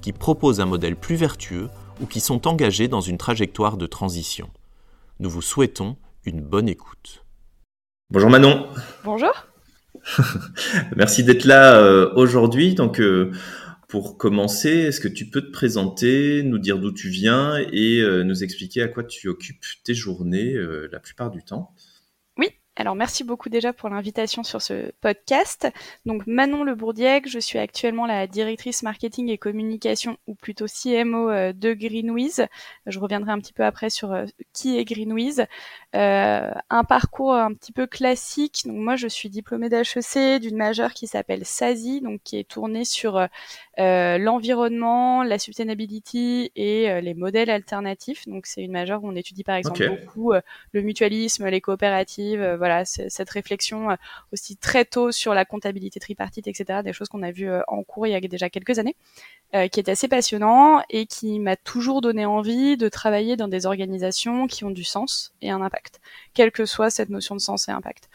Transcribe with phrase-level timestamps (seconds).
[0.00, 1.68] qui proposent un modèle plus vertueux
[2.00, 4.50] ou qui sont engagés dans une trajectoire de transition.
[5.18, 7.24] Nous vous souhaitons une bonne écoute.
[8.10, 8.66] Bonjour Manon.
[9.04, 9.32] Bonjour.
[10.96, 12.74] Merci d'être là euh, aujourd'hui.
[12.74, 13.30] Donc, euh,
[13.88, 18.22] pour commencer, est-ce que tu peux te présenter, nous dire d'où tu viens et euh,
[18.22, 20.54] nous expliquer à quoi tu occupes tes journées
[20.90, 21.72] la plupart du temps?
[22.80, 25.68] Alors merci beaucoup déjà pour l'invitation sur ce podcast.
[26.06, 31.28] Donc Manon Le Bourdiec, je suis actuellement la directrice marketing et communication ou plutôt CMO
[31.28, 32.46] euh, de Greenwiz.
[32.86, 34.24] Je reviendrai un petit peu après sur euh,
[34.54, 35.44] qui est Greenwiz.
[35.94, 38.62] Euh, un parcours un petit peu classique.
[38.64, 42.86] Donc moi je suis diplômée d'HEC d'une majeure qui s'appelle SASI, donc qui est tournée
[42.86, 43.28] sur
[43.76, 48.26] l'environnement, la sustainability et les modèles alternatifs.
[48.26, 52.69] Donc c'est une majeure où on étudie par exemple beaucoup le mutualisme, les coopératives, voilà
[52.84, 53.96] cette réflexion euh,
[54.32, 56.80] aussi très tôt sur la comptabilité tripartite, etc.
[56.82, 58.96] Des choses qu'on a vues euh, en cours il y a déjà quelques années,
[59.54, 63.66] euh, qui est assez passionnant et qui m'a toujours donné envie de travailler dans des
[63.66, 66.00] organisations qui ont du sens et un impact,
[66.34, 68.08] quelle que soit cette notion de sens et impact.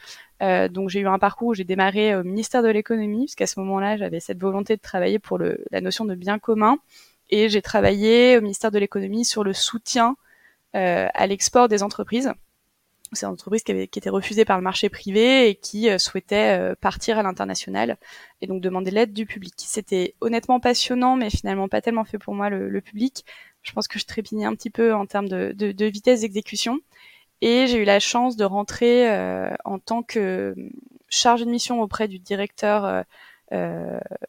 [0.72, 3.98] donc j'ai eu un parcours où j'ai démarré au ministère de l'économie, puisqu'à ce moment-là
[3.98, 6.78] j'avais cette volonté de travailler pour la notion de bien commun,
[7.30, 10.16] et j'ai travaillé au ministère de l'économie sur le soutien
[10.74, 12.34] à l'export des entreprises
[13.14, 15.98] c'est une entreprise qui, avait, qui était refusée par le marché privé et qui euh,
[15.98, 17.98] souhaitait euh, partir à l'international
[18.42, 19.54] et donc demander l'aide du public.
[19.58, 23.26] C'était honnêtement passionnant, mais finalement pas tellement fait pour moi le, public.
[23.62, 26.80] Je pense que je trépignais un petit peu en termes de, de, de vitesse d'exécution.
[27.42, 30.56] Et j'ai eu la chance de rentrer euh, en tant que
[31.10, 33.04] chargée de mission auprès du directeur euh,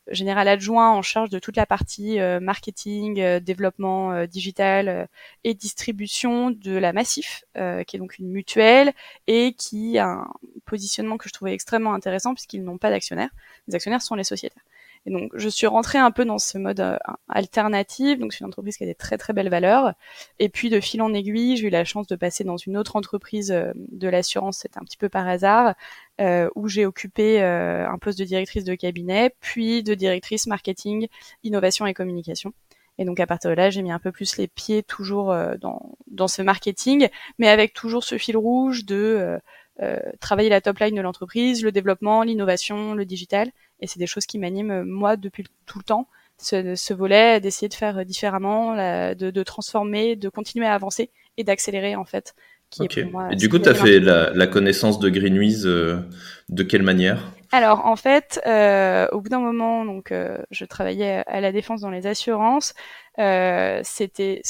[0.09, 5.09] général adjoint en charge de toute la partie euh, marketing, euh, développement digital
[5.45, 8.93] et distribution de la Massif, qui est donc une mutuelle
[9.27, 10.33] et qui a un
[10.65, 13.31] positionnement que je trouvais extrêmement intéressant puisqu'ils n'ont pas d'actionnaires.
[13.69, 14.63] Les actionnaires sont les sociétaires.
[15.07, 18.19] Et donc, je suis rentrée un peu dans ce mode euh, alternatif.
[18.19, 19.93] Donc, c'est une entreprise qui a des très très belles valeurs.
[20.41, 22.97] Et puis, de fil en aiguille, j'ai eu la chance de passer dans une autre
[22.97, 24.59] entreprise euh, de l'assurance.
[24.59, 25.75] C'était un petit peu par hasard,
[26.21, 31.07] euh, où j'ai occupé euh, un poste de directrice de cabinet, puis de directrice marketing,
[31.45, 32.53] innovation et communication.
[32.99, 35.27] Et donc à partir de là, j'ai mis un peu plus les pieds toujours
[35.61, 37.09] dans, dans ce marketing,
[37.39, 39.39] mais avec toujours ce fil rouge de
[39.83, 43.51] euh, travailler la top line de l'entreprise, le développement, l'innovation, le digital.
[43.81, 46.09] Et c'est des choses qui m'animent euh, moi depuis tout le temps.
[46.39, 51.45] Ce, ce volet, d'essayer de faire différemment, de, de, transformer, de continuer à avancer et
[51.45, 52.35] d'accélérer en fait.
[52.69, 55.67] Qui est pour moi, et du coup, tu as fait la, la, connaissance de Greenwiz
[55.67, 56.01] euh,
[56.49, 57.33] de quelle manière?
[57.53, 61.81] Alors en fait, euh, au bout d'un moment, donc euh, je travaillais à la défense
[61.81, 62.75] dans les assurances.
[63.19, 64.43] Euh, C'était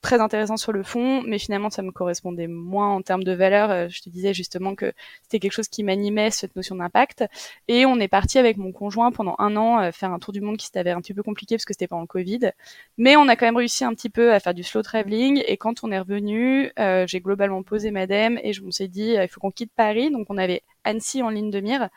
[0.00, 3.70] très intéressant sur le fond, mais finalement ça me correspondait moins en termes de valeur.
[3.70, 4.92] Euh, je te disais justement que
[5.22, 7.24] c'était quelque chose qui m'animait cette notion d'impact.
[7.68, 10.40] Et on est parti avec mon conjoint pendant un an euh, faire un tour du
[10.40, 12.50] monde qui s'était un petit peu compliqué parce que c'était pendant le Covid,
[12.96, 15.42] mais on a quand même réussi un petit peu à faire du slow traveling.
[15.46, 19.14] Et quand on est revenu, euh, j'ai globalement posé madame et je me suis dit
[19.20, 20.10] il faut qu'on quitte Paris.
[20.10, 21.88] Donc on avait Annecy en ligne de mire.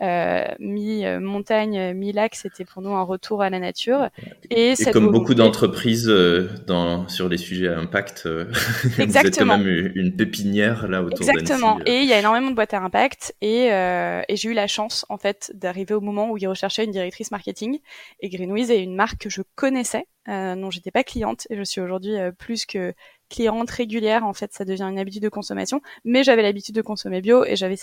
[0.00, 4.10] Euh, mi-montagne, mi-lac, c'était pour nous un retour à la nature.
[4.48, 8.44] Et, comme beaucoup d'entreprises euh, dans sur les sujets à impact, euh,
[8.96, 11.80] vous êtes quand même une pépinière là autour Exactement.
[11.84, 15.04] Et il y a énormément de boîtes à impact et, et j'ai eu la chance
[15.08, 17.80] en fait d'arriver au moment où ils recherchaient une directrice marketing.
[18.20, 21.62] Et Greenwiz est une marque que je connaissais, euh, non, j'étais pas cliente et je
[21.62, 22.92] suis aujourd'hui plus que
[23.28, 25.80] cliente régulière, en fait, ça devient une habitude de consommation.
[26.04, 27.76] Mais j'avais l'habitude de consommer bio et j'avais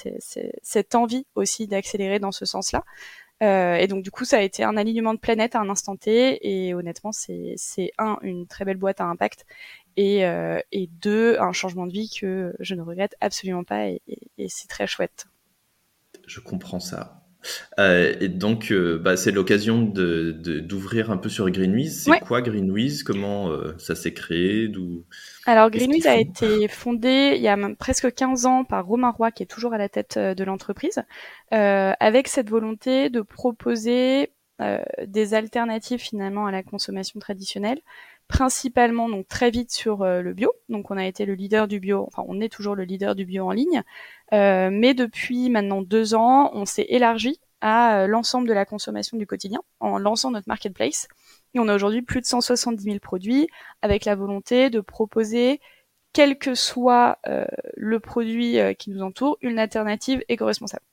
[0.61, 2.83] cette envie aussi d'accélérer dans ce sens-là.
[3.43, 5.97] Euh, et donc du coup, ça a été un alignement de planète à un instant
[5.97, 6.39] T.
[6.41, 9.45] Et honnêtement, c'est un une très belle boîte à impact
[9.97, 14.01] et, euh, et deux un changement de vie que je ne regrette absolument pas et,
[14.37, 15.25] et c'est très chouette.
[16.27, 17.21] Je comprends ça.
[17.77, 20.31] Euh, et donc, euh, bah, c'est l'occasion de,
[20.61, 22.05] d'ouvrir un peu sur Greenwiz.
[22.05, 23.03] C'est quoi Greenwiz?
[23.03, 24.67] Comment euh, ça s'est créé?
[24.67, 25.05] D'où
[25.45, 29.43] Alors, Greenwiz a été fondé il y a presque 15 ans par Romain Roy, qui
[29.43, 31.03] est toujours à la tête de l'entreprise,
[31.51, 34.31] avec cette volonté de proposer
[35.05, 37.81] des alternatives finalement à la consommation traditionnelle
[38.27, 40.51] principalement donc très vite sur le bio.
[40.69, 43.25] Donc on a été le leader du bio, enfin on est toujours le leader du
[43.25, 43.83] bio en ligne,
[44.33, 49.17] euh, mais depuis maintenant deux ans, on s'est élargi à euh, l'ensemble de la consommation
[49.17, 51.07] du quotidien en lançant notre marketplace
[51.55, 53.47] Et on a aujourd'hui plus de 170 000 produits
[53.81, 55.61] avec la volonté de proposer,
[56.11, 60.83] quel que soit euh, le produit euh, qui nous entoure, une alternative éco-responsable.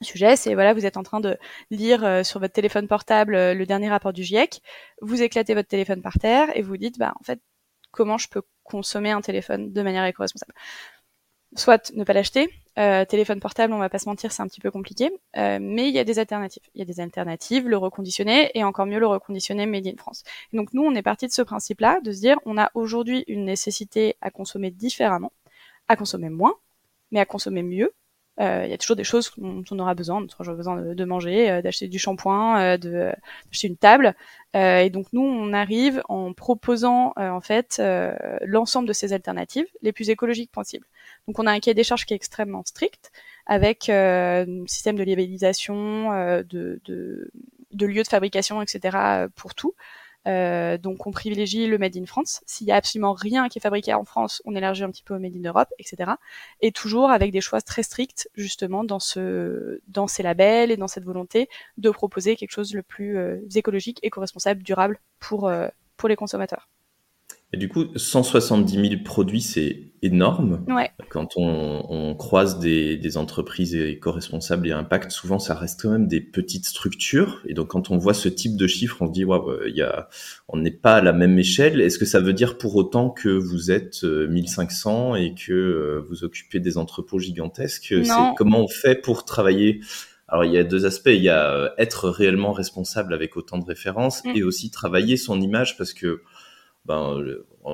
[0.00, 1.38] Le sujet, c'est voilà, vous êtes en train de
[1.70, 4.60] lire euh, sur votre téléphone portable le dernier rapport du GIEC,
[5.00, 7.40] vous éclatez votre téléphone par terre et vous dites, bah en fait,
[7.90, 10.52] comment je peux consommer un téléphone de manière éco-responsable?
[11.56, 12.50] Soit ne pas l'acheter.
[12.78, 15.88] Euh, téléphone portable, on va pas se mentir, c'est un petit peu compliqué, euh, mais
[15.88, 16.62] il y a des alternatives.
[16.74, 20.22] Il y a des alternatives, le reconditionner et encore mieux le reconditionner made in France.
[20.52, 23.44] donc nous, on est parti de ce principe-là, de se dire, on a aujourd'hui une
[23.44, 25.32] nécessité à consommer différemment,
[25.88, 26.54] à consommer moins,
[27.10, 27.92] mais à consommer mieux,
[28.40, 30.24] euh, il y a toujours des choses dont on aura besoin.
[30.38, 34.14] On besoin de, manger, euh, d'acheter du shampoing, euh, d'acheter une table.
[34.54, 37.82] et donc nous, on arrive en proposant en fait
[38.42, 40.86] l'ensemble de ces alternatives les plus écologiques possibles.
[41.28, 43.12] Donc on a un cahier des charges qui est extrêmement strict,
[43.46, 46.10] avec un système de labellisation,
[46.42, 47.30] de, de,
[47.70, 49.28] de lieux de fabrication, etc.
[49.36, 49.74] pour tout.
[50.26, 52.42] Euh, donc on privilégie le Made in France.
[52.46, 55.14] S'il y a absolument rien qui est fabriqué en France, on élargit un petit peu
[55.14, 56.12] au Made in Europe, etc.
[56.60, 60.88] Et toujours avec des choix très stricts justement dans ce, dans ces labels et dans
[60.88, 61.48] cette volonté
[61.78, 65.00] de proposer quelque chose le plus euh, écologique, éco-responsable, durable
[65.32, 66.68] euh, pour les consommateurs.
[67.52, 70.64] Et du coup, 170 000 produits, c'est énorme.
[70.68, 70.90] Ouais.
[71.08, 76.06] Quand on, on croise des, des, entreprises éco-responsables et impact, souvent ça reste quand même
[76.06, 77.40] des petites structures.
[77.46, 79.82] Et donc quand on voit ce type de chiffres, on se dit, waouh, il y
[79.82, 80.08] a,
[80.48, 81.80] on n'est pas à la même échelle.
[81.80, 86.06] Est-ce que ça veut dire pour autant que vous êtes 1500 euh, et que euh,
[86.08, 87.92] vous occupez des entrepôts gigantesques?
[87.92, 88.34] Non.
[88.36, 89.80] Comment on fait pour travailler?
[90.28, 93.56] Alors il y a deux aspects, il y a euh, être réellement responsable avec autant
[93.56, 94.32] de références mm.
[94.34, 96.22] et aussi travailler son image parce que
[96.88, 97.22] ben,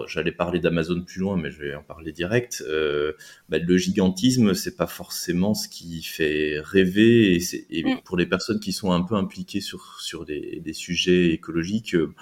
[0.07, 2.65] j'allais parler d'Amazon plus loin, mais je vais en parler direct.
[2.67, 3.13] Euh,
[3.49, 8.01] ben, le gigantisme, c'est pas forcément ce qui fait rêver, et, et mm.
[8.05, 12.13] pour les personnes qui sont un peu impliquées sur sur des, des sujets écologiques, euh,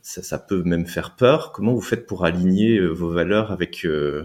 [0.00, 1.52] ça, ça, peut même faire peur.
[1.52, 4.24] Comment vous faites pour aligner euh, vos valeurs avec euh,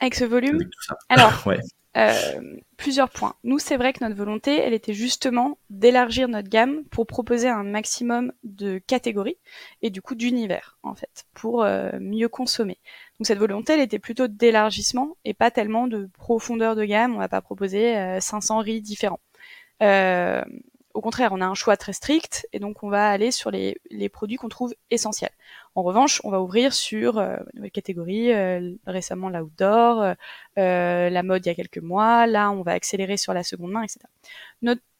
[0.00, 0.56] avec ce volume?
[0.56, 0.96] avec tout ça?
[1.08, 1.60] Alors, ouais.
[1.96, 3.34] Euh, plusieurs points.
[3.42, 7.62] Nous, c'est vrai que notre volonté, elle était justement d'élargir notre gamme pour proposer un
[7.62, 9.38] maximum de catégories
[9.80, 12.78] et du coup d'univers, en fait, pour euh, mieux consommer.
[13.18, 17.14] Donc cette volonté, elle était plutôt d'élargissement et pas tellement de profondeur de gamme.
[17.14, 19.20] On va pas proposer euh, 500 riz différents.
[19.82, 20.42] Euh,
[20.92, 24.08] au contraire, on a un choix très strict et donc on va aller sur les
[24.10, 25.32] produits qu'on trouve essentiels.
[25.76, 30.14] En revanche, on va ouvrir sur euh, une nouvelle catégorie, euh, récemment l'outdoor, euh,
[30.58, 33.72] euh, la mode il y a quelques mois, là on va accélérer sur la seconde
[33.72, 34.00] main, etc.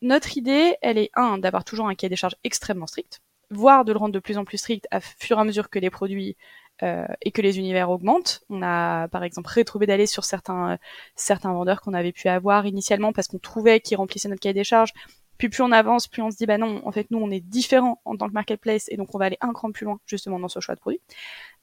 [0.03, 3.93] Notre, idée, elle est, un, d'avoir toujours un cahier des charges extrêmement strict, voire de
[3.93, 6.37] le rendre de plus en plus strict à fur et à mesure que les produits
[6.83, 8.43] euh, et que les univers augmentent.
[8.51, 10.77] On a par exemple retrouvé d'aller sur certains
[11.15, 14.63] certains vendeurs qu'on avait pu avoir initialement parce qu'on trouvait qu'ils remplissaient notre cahier des
[14.63, 14.93] charges
[15.39, 17.41] puis plus on avance, plus on se dit bah non, en fait nous on est
[17.41, 20.39] différent en tant que marketplace et donc on va aller un cran plus loin justement
[20.39, 21.01] dans ce choix de produit.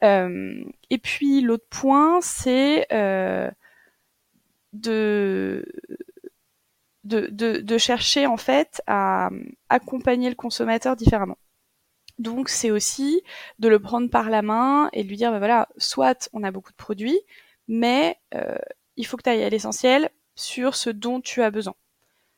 [0.03, 3.49] Euh, et puis l'autre point c'est euh,
[4.73, 5.65] de,
[7.03, 9.29] de, de, de chercher en fait à
[9.69, 11.37] accompagner le consommateur différemment.
[12.19, 13.23] Donc c'est aussi
[13.59, 16.51] de le prendre par la main et de lui dire bah voilà, soit on a
[16.51, 17.19] beaucoup de produits,
[17.67, 18.57] mais euh,
[18.97, 21.75] il faut que tu ailles à l'essentiel sur ce dont tu as besoin.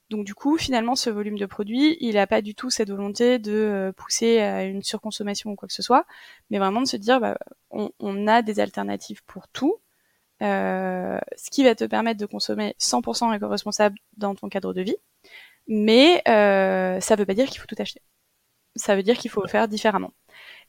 [0.09, 3.39] Donc du coup, finalement, ce volume de produits, il n'a pas du tout cette volonté
[3.39, 6.05] de euh, pousser à une surconsommation ou quoi que ce soit,
[6.49, 7.37] mais vraiment de se dire, bah,
[7.71, 9.77] on, a des alternatives pour tout,
[10.43, 14.97] euh, ce qui va te permettre de consommer 100% éco-responsable dans ton cadre de vie,
[15.67, 18.01] mais euh, ça ne veut pas dire qu'il faut tout acheter.
[18.75, 20.13] Ça veut dire qu'il faut le faire différemment.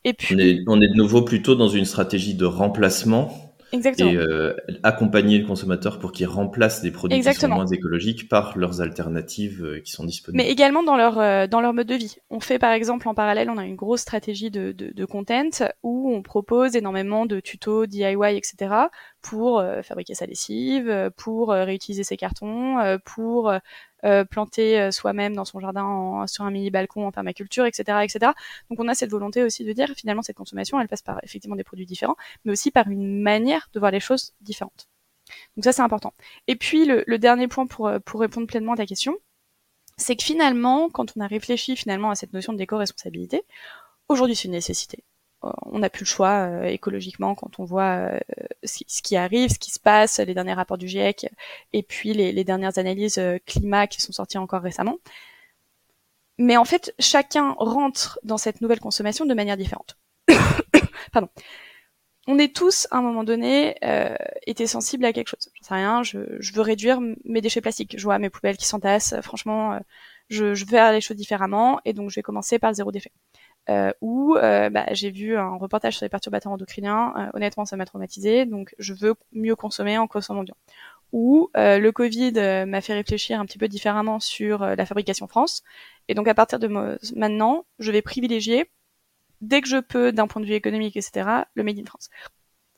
[0.05, 4.11] Et puis, on est, on est de nouveau plutôt dans une stratégie de remplacement Exactement.
[4.11, 8.57] Et euh, accompagner le consommateur pour qu'il remplace des produits qui sont moins écologiques par
[8.57, 10.43] leurs alternatives euh, qui sont disponibles.
[10.43, 12.17] Mais également dans leur euh, dans leur mode de vie.
[12.31, 15.51] On fait par exemple en parallèle, on a une grosse stratégie de, de, de content
[15.83, 18.75] où on propose énormément de tutos DIY, etc.
[19.21, 23.53] pour euh, fabriquer sa lessive, pour réutiliser ses cartons, pour
[24.25, 28.33] planter euh, soi-même dans son jardin sur un mini balcon en permaculture, etc., etc.
[28.71, 31.57] Donc on a cette volonté aussi de dire finalement cette consommation, elle passe par effectivement
[31.57, 34.89] des produits différents, mais aussi par une manière de voir les choses différentes.
[35.57, 36.15] Donc ça c'est important.
[36.47, 39.17] Et puis le, dernier point pour, euh, pour répondre pleinement à ta question,
[39.97, 43.43] c'est que finalement, quand on a réfléchi finalement à cette notion de déco-responsabilité,
[44.09, 45.05] aujourd'hui c'est une nécessité
[45.43, 48.19] on n'a plus le choix euh, écologiquement quand on voit euh,
[48.65, 51.27] ce, qui arrive, ce qui se passe, les derniers rapports du GIEC
[51.73, 54.99] et puis les, dernières analyses euh, climat qui sont sorties encore récemment.
[56.39, 59.97] Mais en fait, chacun rentre dans cette nouvelle consommation de manière différente.
[61.13, 61.29] Pardon.
[62.27, 63.77] On est tous, à un moment donné,
[64.47, 65.49] été sensibles à quelque chose.
[65.55, 66.19] J'en sais rien, je,
[66.53, 67.95] veux réduire mes déchets plastiques.
[67.97, 69.15] Je vois mes poubelles qui s'entassent.
[69.23, 69.79] Franchement,
[70.29, 72.91] je, je veux faire les choses différemment et donc je vais commencer par le zéro
[72.91, 73.13] déchet.
[74.01, 77.31] Où bah, j'ai vu un reportage sur les perturbateurs endocriniens.
[77.35, 80.55] honnêtement, ça m'a traumatisé, donc je veux mieux consommer en consommant bien.
[81.13, 82.33] Ou le Covid
[82.67, 85.63] m'a fait réfléchir un petit peu différemment sur la fabrication France.
[86.09, 86.69] Et donc à partir de
[87.15, 88.71] maintenant, je vais privilégier
[89.41, 92.11] dès que je peux, d'un point de vue économique, etc., le Made in France.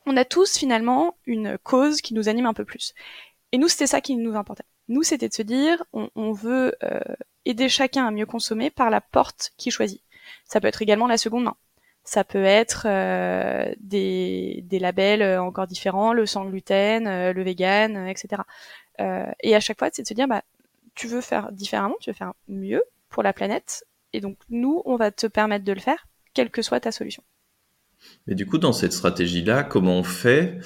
[0.07, 2.95] On a tous finalement une cause qui nous anime un peu plus.
[3.53, 4.65] Et nous, c'était ça qui nous importait.
[4.89, 7.01] Nous, c'était de se dire, on, veut euh,
[7.45, 10.03] aider chacun à mieux consommer par la porte qu'il choisit.
[10.45, 11.57] Ça peut être également la seconde main.
[12.05, 18.07] Ça peut être euh, des, des, labels euh, encore différents, le sans gluten, le vegan,
[18.09, 18.43] etc.
[19.43, 20.43] et à chaque fois, c'est de se dire, bah,
[20.95, 23.85] tu veux faire différemment, tu veux faire mieux pour la planète.
[24.13, 27.23] Et donc, nous, on va te permettre de le faire quelle que soit ta solution.
[28.27, 30.59] Mais du coup, dans cette stratégie-là, comment on fait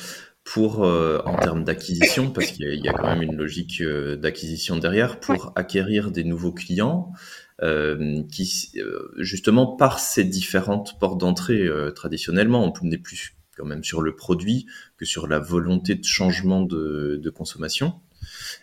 [0.45, 4.77] pour, euh, en termes d'acquisition, parce qu'il y, a quand même une logique euh, d'acquisition
[4.77, 7.13] derrière, pour acquérir des nouveaux clients
[7.61, 8.73] euh, qui,
[9.19, 14.67] justement, par ces différentes portes d'entrée, traditionnellement, on n'est plus quand même sur le produit
[14.97, 18.01] que sur la volonté de changement de, consommation.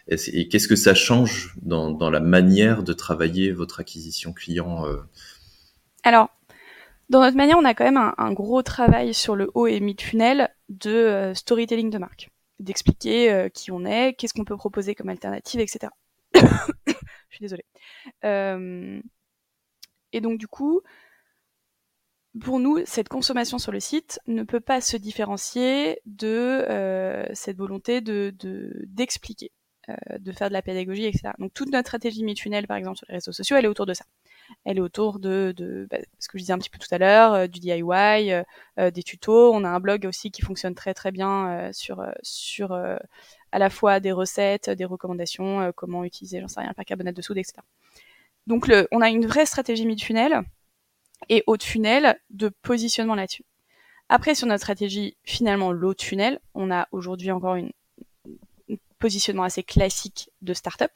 [0.07, 4.85] Et, qu'est-ce que ça change dans, la manière de travailler votre acquisition client
[6.03, 6.29] Alors,
[7.09, 10.53] dans notre manière, on a quand même un, gros travail sur le haut et mid-funnel
[10.69, 12.29] de euh, storytelling de marque,
[12.59, 15.91] d'expliquer euh, qui on est, qu'est-ce qu'on peut proposer comme alternative, etc.
[16.35, 16.41] Je
[17.31, 17.65] suis désolée.
[18.25, 19.01] Euh,
[20.11, 20.81] et donc du coup,
[22.41, 28.01] pour nous, cette consommation sur le site ne peut pas se différencier de cette volonté
[28.01, 28.33] de
[28.87, 29.51] d'expliquer,
[30.19, 31.33] de, faire de la pédagogie, etc.
[31.39, 33.93] Donc toute notre stratégie mid-funnel, par exemple sur les réseaux sociaux, elle est autour de
[33.93, 34.05] ça
[34.65, 37.33] elle est autour de, bah, ce que je disais un petit peu tout à l'heure,
[37.33, 37.81] euh, du DIY,
[38.31, 38.43] euh,
[38.79, 39.53] euh, des tutos.
[39.53, 42.77] On a un blog aussi qui fonctionne très très bien sur sur
[43.51, 47.37] à la fois des recettes, des recommandations, comment utiliser, j'en sais rien, percarbonate de soude,
[47.37, 47.61] etc.
[48.47, 50.41] Donc on a une vraie stratégie mid-funnel
[51.27, 53.43] et haut funnel de positionnement là-dessus.
[54.09, 57.67] Après, sur notre stratégie finalement low de funnel, on a aujourd'hui encore un
[58.97, 60.91] positionnement assez classique de start-up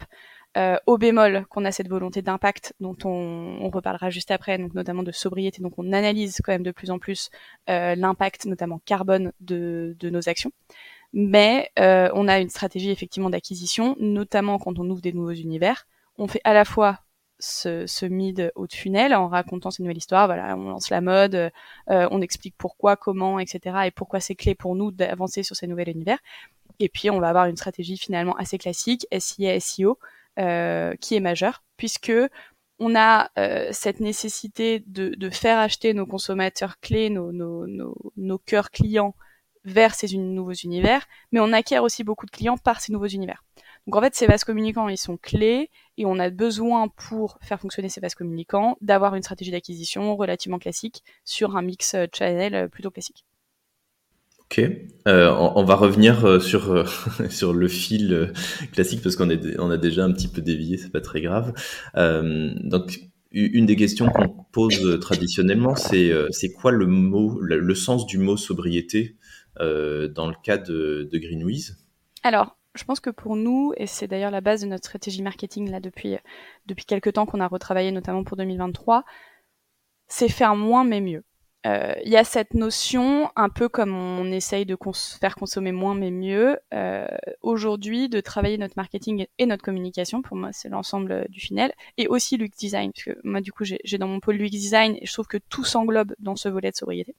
[0.58, 5.12] euh, au bémol qu'on a cette volonté d'impact dont on, reparlera juste après, notamment de
[5.12, 5.62] sobriété.
[5.62, 7.30] Donc on analyse quand même de plus en plus
[7.70, 10.52] euh, l'impact, notamment carbone, de nos actions.
[11.14, 15.86] Mais euh, on a une stratégie effectivement d'acquisition, notamment quand on ouvre des nouveaux univers.
[16.18, 17.00] On fait à la fois
[17.40, 20.28] ce, ce mid au funnel en racontant cette nouvelle histoire.
[20.28, 23.78] Voilà, on lance la mode, euh, on explique pourquoi, comment, etc.
[23.86, 26.20] et pourquoi c'est clé pour nous d'avancer sur ces nouveaux univers.
[26.80, 30.00] Et puis on va avoir une stratégie finalement assez classique, SIA, SEO,
[30.40, 32.14] euh, qui est majeur, puisque
[32.80, 37.96] on a euh, cette nécessité de, de, faire acheter nos consommateurs clés, nos, nos, nos,
[38.18, 39.16] nos cœurs clients
[39.66, 43.44] vers ces nouveaux univers, mais on acquiert aussi beaucoup de clients par ces nouveaux univers.
[43.86, 47.60] Donc en fait, ces vases communicants, ils sont clés et on a besoin pour faire
[47.60, 52.70] fonctionner ces vases communicants d'avoir une stratégie d'acquisition relativement classique sur un mix euh, channel
[52.70, 53.26] plutôt classique.
[54.54, 54.60] Ok,
[55.08, 56.86] euh, on, va revenir euh, sur euh,
[57.30, 58.32] sur le fil
[58.72, 61.54] classique parce qu'on est on a déjà un petit peu dévié, c'est pas très grave.
[61.96, 63.00] donc
[63.32, 68.38] une des questions qu'on pose traditionnellement, c'est c'est quoi le mot, le, sens du mot
[68.38, 69.16] sobriété?
[69.60, 71.78] Dans le cas de, de Greenwiz
[72.24, 75.70] Alors, je pense que pour nous, et c'est d'ailleurs la base de notre stratégie marketing
[75.70, 76.18] là depuis
[76.66, 79.04] depuis quelques temps qu'on a retravaillé notamment pour 2023,
[80.08, 81.24] c'est faire moins mais mieux
[81.66, 84.78] il euh, y a cette notion, un peu comme on essaye de
[85.20, 87.08] faire consommer moins mais mieux, euh,
[87.42, 92.08] aujourd'hui de travailler notre marketing et notre communication, pour moi c'est l'ensemble du funnel, et
[92.08, 95.06] aussi l'UX design, parce que moi du coup j'ai dans mon pôle l'UX design et
[95.06, 97.16] je trouve que tout s'englobe dans ce volet de sobriété.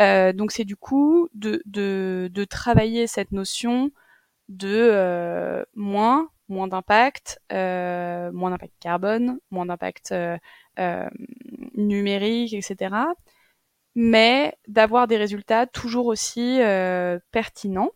[0.00, 3.90] Euh, donc c'est du coup de, travailler cette notion
[4.48, 10.14] de euh, moins, moins d'impact, euh, moins d'impact carbone, moins d'impact
[11.74, 12.94] numérique, etc
[13.94, 16.58] mais d'avoir des résultats toujours aussi
[17.30, 17.90] pertinents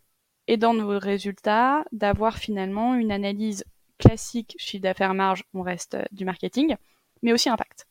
[0.47, 3.65] et dans nos résultats d'avoir finalement une analyse
[3.97, 6.75] classique chiffre d'affaires marge, on reste du marketing,
[7.21, 7.87] mais aussi impact.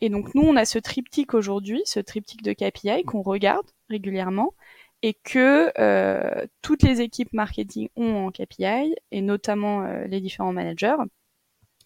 [0.00, 4.54] Et donc nous, on a ce triptyque aujourd'hui, ce triptyque de KPI qu'on regarde régulièrement
[5.02, 10.52] et que euh, toutes les équipes marketing ont en KPI et notamment euh, les différents
[10.52, 10.96] managers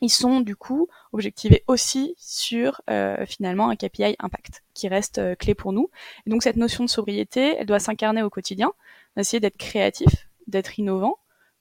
[0.03, 5.37] ils sont du coup objectivés aussi sur euh, finalement un KPI impact qui reste euh,
[5.37, 5.91] clé pour nous.
[6.27, 8.73] Et donc cette notion de sobriété, elle doit s'incarner au quotidien,
[9.17, 11.19] essayer d'être créatif, d'être innovant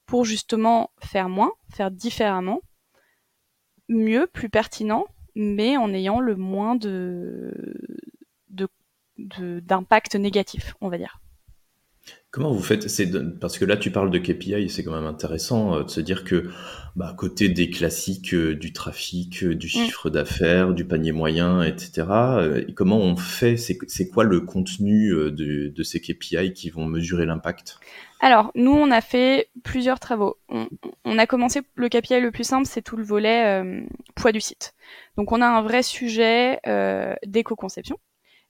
[0.07, 2.61] pour justement faire moins, faire différemment,
[3.87, 5.05] mieux, plus pertinent,
[5.35, 6.75] mais en ayant le moins
[9.17, 11.21] d'impact négatif, on va dire.
[12.31, 12.87] Comment vous faites
[13.41, 16.23] Parce que là, tu parles de KPI, c'est quand même intéressant euh, de se dire
[16.23, 16.49] que,
[16.95, 19.69] bah, à côté des classiques euh, du trafic, euh, du mm.
[19.69, 22.07] chiffre d'affaires, du panier moyen, etc.,
[22.73, 27.79] comment on fait C'est quoi le contenu de, ces KPI qui vont mesurer l'impact?
[28.21, 30.37] Alors, nous, on a fait plusieurs travaux.
[31.03, 33.61] On, a commencé, le KPI le plus simple, c'est tout le volet
[34.15, 34.73] poids du site.
[35.17, 36.59] Donc, on a un vrai sujet
[37.25, 37.97] d'éco-conception.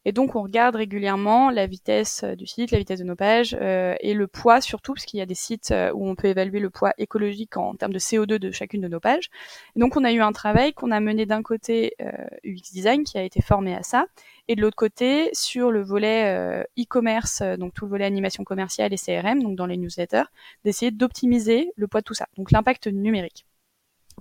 [0.04, 3.56] Et donc, on regarde régulièrement la vitesse euh, du site, la vitesse de nos pages
[3.60, 6.28] euh, et le poids surtout, parce qu'il y a des sites euh, où on peut
[6.28, 9.30] évaluer le poids écologique en termes de CO2 de chacune de nos pages.
[9.76, 11.96] Donc, on a eu un travail qu'on a mené d'un côté
[12.44, 14.06] UX Design, qui a été formé à ça,
[14.48, 18.98] et de l'autre côté sur le volet e-commerce, donc tout le volet animation commerciale et
[18.98, 20.26] CRM, donc dans les newsletters,
[20.66, 23.46] d'essayer d'optimiser le poids de tout ça, donc l'impact numérique.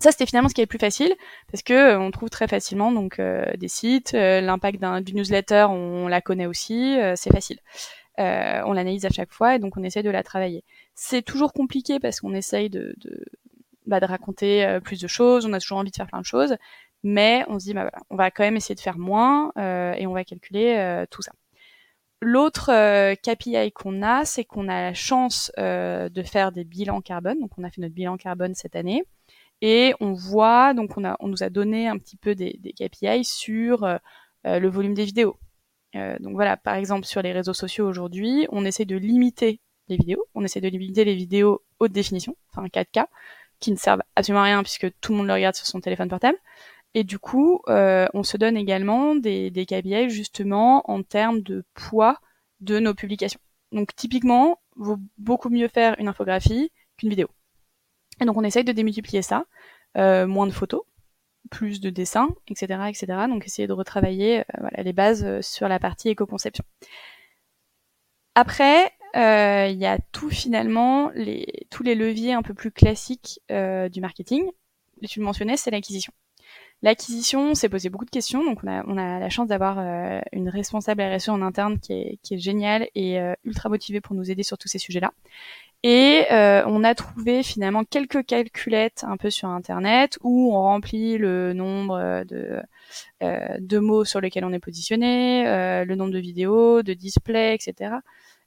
[0.01, 1.15] Ça, c'était finalement ce qui est le plus facile
[1.53, 5.15] parce que euh, on trouve très facilement donc euh, des sites, euh, l'impact d'un du
[5.15, 7.59] newsletter, on, la connaît aussi, c'est facile.
[8.17, 10.65] on l'analyse à chaque fois et donc on essaie de la travailler.
[10.95, 13.25] C'est toujours compliqué parce qu'on essaye de, de,
[13.87, 16.57] bah, de raconter plus de choses, on a toujours envie de faire plein de choses,
[17.03, 20.07] mais on se dit bah voilà, on va quand même essayer de faire moins et
[20.07, 21.33] on va calculer tout ça.
[22.23, 22.71] L'autre
[23.15, 27.39] KPI qu'on a, c'est qu'on a la chance de faire des bilans carbone.
[27.39, 29.05] Donc on a fait notre bilan carbone cette année.
[29.63, 32.73] Et on voit, donc on, a, on nous a donné un petit peu des, des
[32.73, 33.97] KPI sur euh,
[34.47, 35.37] euh, le volume des vidéos.
[35.97, 39.97] Euh, donc voilà, par exemple sur les réseaux sociaux aujourd'hui, on essaie de limiter les
[39.97, 43.07] vidéos, on essaie de limiter les vidéos haute définition, enfin 4K,
[43.59, 46.09] qui ne servent absolument à rien puisque tout le monde le regarde sur son téléphone
[46.09, 46.39] portable.
[46.95, 51.65] Et du coup, euh, on se donne également des, des KPI justement en termes de
[51.75, 52.19] poids
[52.61, 53.41] de nos publications.
[53.73, 57.29] Donc typiquement, vaut beaucoup mieux faire une infographie qu'une vidéo.
[58.21, 59.47] Et donc on essaye de démultiplier ça,
[59.97, 60.83] euh, moins de photos,
[61.51, 63.07] plus de dessins, etc., etc.
[63.29, 66.65] Donc essayer de retravailler euh, voilà, les bases euh, sur la partie éco-conception.
[68.35, 74.01] Après, il y a tout finalement, les, tous les leviers un peu plus classiques du
[74.01, 74.49] marketing.
[75.09, 76.13] Tu le mentionnais, c'est l'acquisition.
[76.83, 79.79] L'acquisition, s'est posé beaucoup de questions, donc on a, on a la chance d'avoir
[80.33, 84.31] une responsable RSE en interne qui est, qui est géniale et ultra motivée pour nous
[84.31, 85.13] aider sur tous ces sujets-là.
[85.83, 91.17] Et euh, on a trouvé finalement quelques calculettes un peu sur Internet où on remplit
[91.17, 92.61] le nombre de,
[93.23, 97.55] euh, de mots sur lesquels on est positionné, euh, le nombre de vidéos, de displays,
[97.55, 97.95] etc.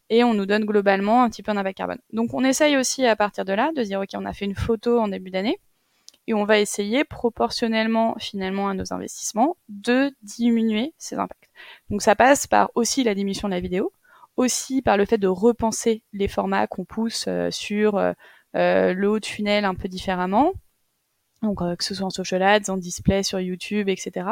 [0.10, 2.00] Et on nous donne globalement un petit peu un impact carbone.
[2.12, 4.56] Donc on essaye aussi à partir de là de dire ok on a fait une
[4.56, 5.60] photo en début d'année
[6.28, 11.50] et on va essayer proportionnellement finalement à nos investissements de diminuer ces impacts.
[11.90, 13.92] Donc ça passe par aussi la diminution de la vidéo
[14.38, 18.14] aussi par le fait de repenser les formats qu'on pousse euh, sur euh,
[18.56, 20.54] euh, le haut de funnel un peu différemment.
[21.42, 24.28] Donc que ce soit en social ads, en display sur YouTube, etc.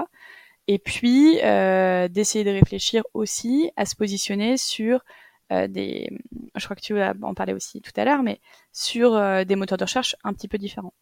[0.68, 5.04] Et puis d'essayer de réfléchir aussi à se positionner sur
[5.50, 6.10] des,
[6.56, 8.40] je crois que tu en parlais aussi tout à l'heure, mais
[8.72, 9.12] sur
[9.46, 10.94] des moteurs de recherche un petit peu différents.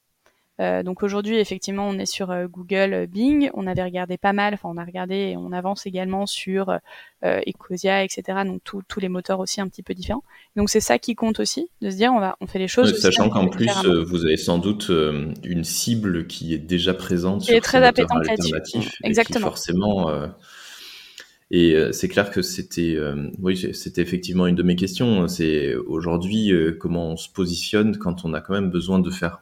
[0.59, 3.49] Euh, donc aujourd'hui, effectivement, on est sur euh, Google euh, Bing.
[3.53, 6.77] On avait regardé pas mal, enfin on a regardé et on avance également sur
[7.23, 8.23] Ecosia, etc.
[8.45, 10.23] Donc tous les moteurs aussi un petit peu différents.
[10.55, 12.97] Donc c'est ça qui compte aussi, de se dire on va, on fait les choses.
[12.99, 13.71] sachant qu'en plus,
[14.05, 14.91] vous avez sans doute
[15.43, 18.89] une cible qui est déjà présente qui sur est très appétante là-dessus.
[19.03, 19.47] Exactement.
[19.47, 20.09] forcément.
[21.51, 22.97] Et c'est clair que c'était,
[23.39, 25.27] oui, c'était effectivement une de mes questions.
[25.27, 29.41] C'est aujourd'hui comment on se positionne quand on a quand même besoin de faire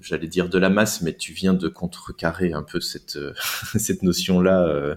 [0.00, 3.32] j'allais dire de la masse, mais tu viens de contrecarrer un peu cette, euh,
[3.76, 4.94] cette notion-là euh,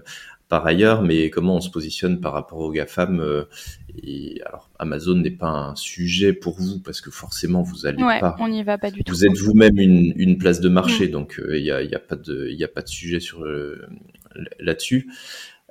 [0.48, 3.44] par ailleurs, mais comment on se positionne par rapport aux GAFAM euh,
[4.02, 8.36] et alors Amazon n'est pas un sujet pour vous parce que forcément vous allez pas.
[8.38, 9.12] On n'y va pas du tout.
[9.12, 11.10] Vous êtes vous-même une, une, place de marché, mm.
[11.10, 13.44] donc il n'y a, y a, pas de a pas de sujet sur
[14.60, 15.10] là-dessus.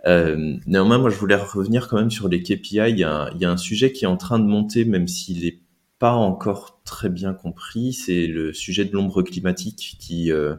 [0.05, 2.81] néanmoins, moi je voulais revenir quand même sur les KPI.
[2.89, 5.59] Il y, y a un sujet qui est en train de monter, même s'il est
[5.99, 10.55] pas encore très bien compris, c'est le sujet de l'ombre climatique qui, euh,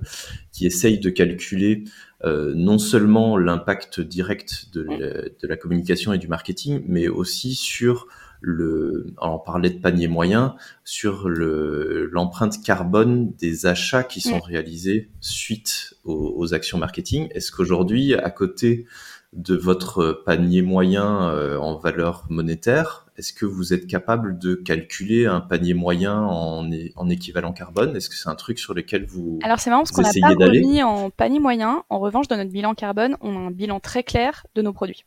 [0.50, 1.84] qui essaye de calculer
[2.24, 7.54] euh, non seulement l'impact direct de la, de la, communication et du marketing, mais aussi
[7.54, 8.06] sur
[8.40, 15.10] le, on parlait de panier moyen, sur le, l'empreinte carbone des achats qui sont réalisés
[15.20, 17.28] suite aux, aux actions marketing.
[17.32, 18.86] Est-ce qu'aujourd'hui, à côté
[19.32, 25.26] de votre panier moyen euh, en valeur monétaire, est-ce que vous êtes capable de calculer
[25.26, 27.96] un panier moyen en, en équivalent carbone?
[27.96, 30.44] Est-ce que c'est un truc sur lequel vous Alors c'est marrant parce qu'on n'a pas
[30.44, 31.84] remis en panier moyen.
[31.88, 35.04] En revanche, dans notre bilan carbone, on a un bilan très clair de nos produits.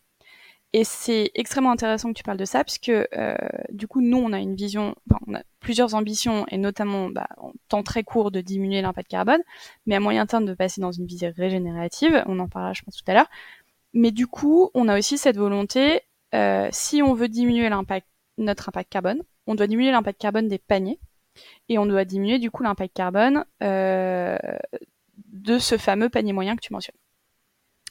[0.72, 3.36] Et c'est extrêmement intéressant que tu parles de ça, puisque euh,
[3.72, 7.28] du coup, nous, on a une vision, enfin, on a plusieurs ambitions, et notamment bah,
[7.38, 9.42] en temps très court de diminuer l'impact carbone,
[9.88, 12.24] mais à moyen terme de passer dans une vision régénérative.
[12.28, 13.30] On en parlera, je pense, tout à l'heure.
[13.94, 16.02] Mais du coup, on a aussi cette volonté
[16.72, 17.70] si on veut diminuer
[18.38, 21.00] notre impact carbone, on doit diminuer l'impact carbone des paniers,
[21.68, 24.38] et on doit diminuer du coup l'impact carbone euh,
[25.32, 26.96] de ce fameux panier moyen que tu mentionnes.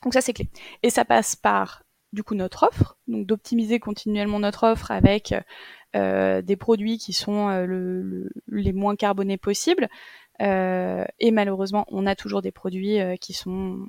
[0.02, 0.48] Donc ça c'est clé.
[0.82, 5.34] Et ça passe par du coup notre offre, donc d'optimiser continuellement notre offre avec
[5.96, 9.88] euh, des produits qui sont euh, les moins carbonés possibles.
[10.40, 13.86] et malheureusement, on a toujours des produits qui sont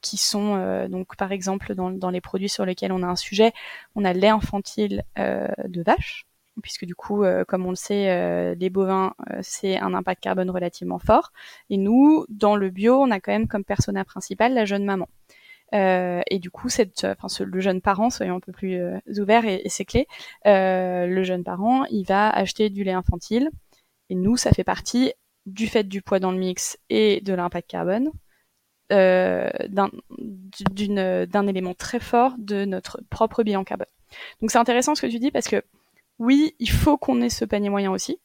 [0.00, 3.52] qui sont donc par exemple dans, dans, les produits sur lesquels on a un sujet,
[3.94, 6.26] on a lait infantile de vache,
[6.62, 10.22] puisque du coup, euh, comme on le sait, euh, les bovins, euh, c'est un impact
[10.22, 11.32] carbone relativement fort.
[11.70, 15.08] Et nous, dans le bio, on a quand même comme persona principal la jeune maman.
[15.72, 18.80] et du coup, cette, enfin, le jeune parent, soyons un peu plus
[19.18, 20.06] ouverts et, et c'est clé,
[20.44, 23.50] le jeune parent, il va acheter du lait infantile.
[24.10, 25.12] Et nous, ça fait partie
[25.46, 28.10] du fait du poids dans le mix et de l'impact carbone,
[28.94, 33.86] d'un élément très fort de notre propre bilan carbone.
[34.40, 35.62] Donc c'est intéressant ce que tu dis parce que
[36.18, 38.18] oui, il faut qu'on ait ce panier moyen aussi.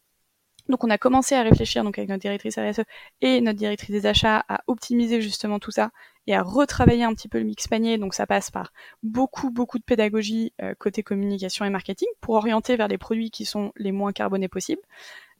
[0.70, 2.84] Donc on a commencé à réfléchir donc avec notre directrice RSE
[3.22, 5.90] et notre directrice des achats à optimiser justement tout ça
[6.28, 7.98] et à retravailler un petit peu le mix panier.
[7.98, 12.76] Donc ça passe par beaucoup beaucoup de pédagogie euh, côté communication et marketing pour orienter
[12.76, 14.84] vers les produits qui sont les moins carbonés possibles.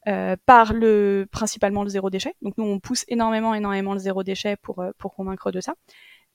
[0.08, 2.34] Euh, par le principalement le zéro déchet.
[2.40, 5.74] Donc nous on pousse énormément énormément le zéro déchet pour euh, pour convaincre de ça.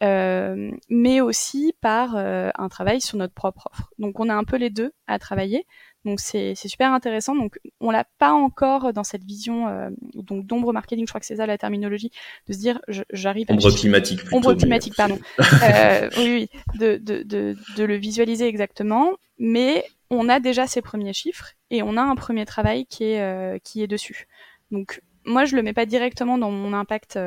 [0.04, 3.90] Euh, mais aussi par euh, un travail sur notre propre offre.
[3.98, 5.66] Donc on a un peu les deux à travailler.
[6.04, 7.34] Donc c'est super intéressant.
[7.34, 11.26] Donc on l'a pas encore dans cette vision euh, donc d'ombre marketing, je crois que
[11.26, 12.12] c'est ça la terminologie,
[12.48, 12.80] de se dire
[13.12, 15.18] j'arrive à ombre climatique plutôt, ombre climatique pardon.
[15.40, 19.14] euh, oui, oui de, de, de, de, le visualiser exactement.
[19.40, 23.64] Mais on a déjà ces premiers chiffres et on a un premier travail qui est
[23.64, 24.28] qui est dessus.
[24.72, 27.20] Donc moi je le mets pas directement dans mon impact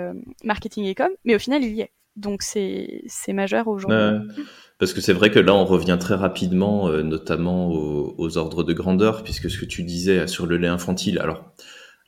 [0.45, 1.93] marketing et com, mais au final il y est.
[2.19, 3.97] Donc c'est majeur aujourd'hui.
[4.79, 8.73] parce que c'est vrai que là, on revient très rapidement, euh, notamment aux, ordres de
[8.73, 11.53] grandeur, puisque ce que tu disais sur le lait infantile, alors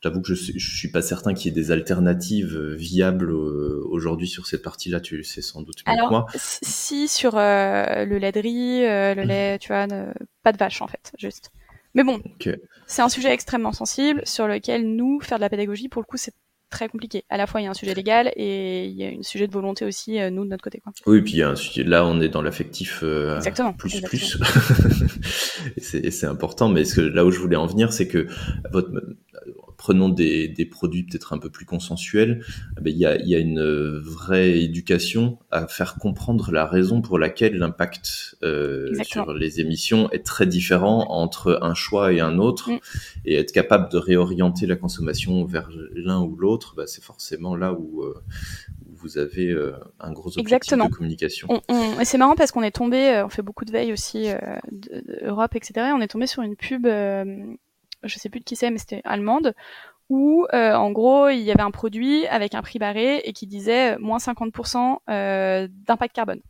[0.02, 3.82] j'avoue que je, je suis pas certain qu'il y ait des alternatives euh, viables euh,
[3.90, 5.00] aujourd'hui sur cette partie-là.
[5.00, 6.26] Tu le sais sans doute mieux que moi.
[6.34, 9.86] Si sur le lait de riz, le lait, tu vois,
[10.42, 11.50] pas de vache en fait, juste.
[11.94, 12.22] Mais bon,
[12.86, 16.16] c'est un sujet extrêmement sensible sur lequel nous faire de la pédagogie, pour le coup,
[16.16, 16.34] c'est
[16.70, 17.24] très compliqué.
[17.28, 19.46] À la fois, il y a un sujet légal et il y a un sujet
[19.46, 20.78] de volonté aussi, euh, nous, de notre côté.
[20.78, 20.92] Quoi.
[21.06, 23.40] Oui, puis il y a un sujet, là, on est dans l'affectif euh,
[23.76, 24.38] plus plus.
[25.76, 28.28] et c'est important, mais ce que, là où je voulais en venir, c'est que
[28.72, 28.90] votre,
[29.80, 32.44] prenons des, des produits peut-être un peu plus consensuels,
[32.76, 37.00] eh ben, il y, a, y, a, une vraie éducation à faire comprendre la raison
[37.00, 42.36] pour laquelle l'impact euh, sur les émissions est très différent entre un choix et un
[42.38, 42.78] autre, mm.
[43.24, 47.72] et être capable de réorienter la consommation vers l'un ou l'autre, bah, c'est forcément là
[47.72, 48.22] où, euh,
[48.84, 51.48] vous avez euh, un gros objectif de communication.
[51.70, 54.26] et c'est marrant parce qu'on est tombé, on fait beaucoup de veille aussi
[54.70, 55.86] d'Europe, etc.
[55.88, 56.86] Et on est tombé sur une pub
[58.02, 59.54] je sais plus de qui c'est, mais c'était allemande,
[60.08, 63.46] où euh, en gros il y avait un produit avec un prix barré et qui
[63.46, 66.40] disait moins 50% euh, d'impact carbone.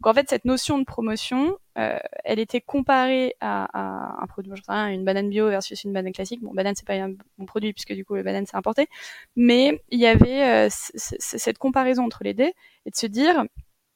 [0.00, 4.52] Donc en fait cette notion de promotion, euh, elle était comparée à, à un produit,
[4.54, 6.40] je sais une banane bio versus une banane classique.
[6.42, 8.88] Bon, banane c'est pas un bon produit puisque du coup le banane c'est importé,
[9.34, 12.52] mais il y avait cette comparaison entre les deux
[12.86, 13.44] et de se dire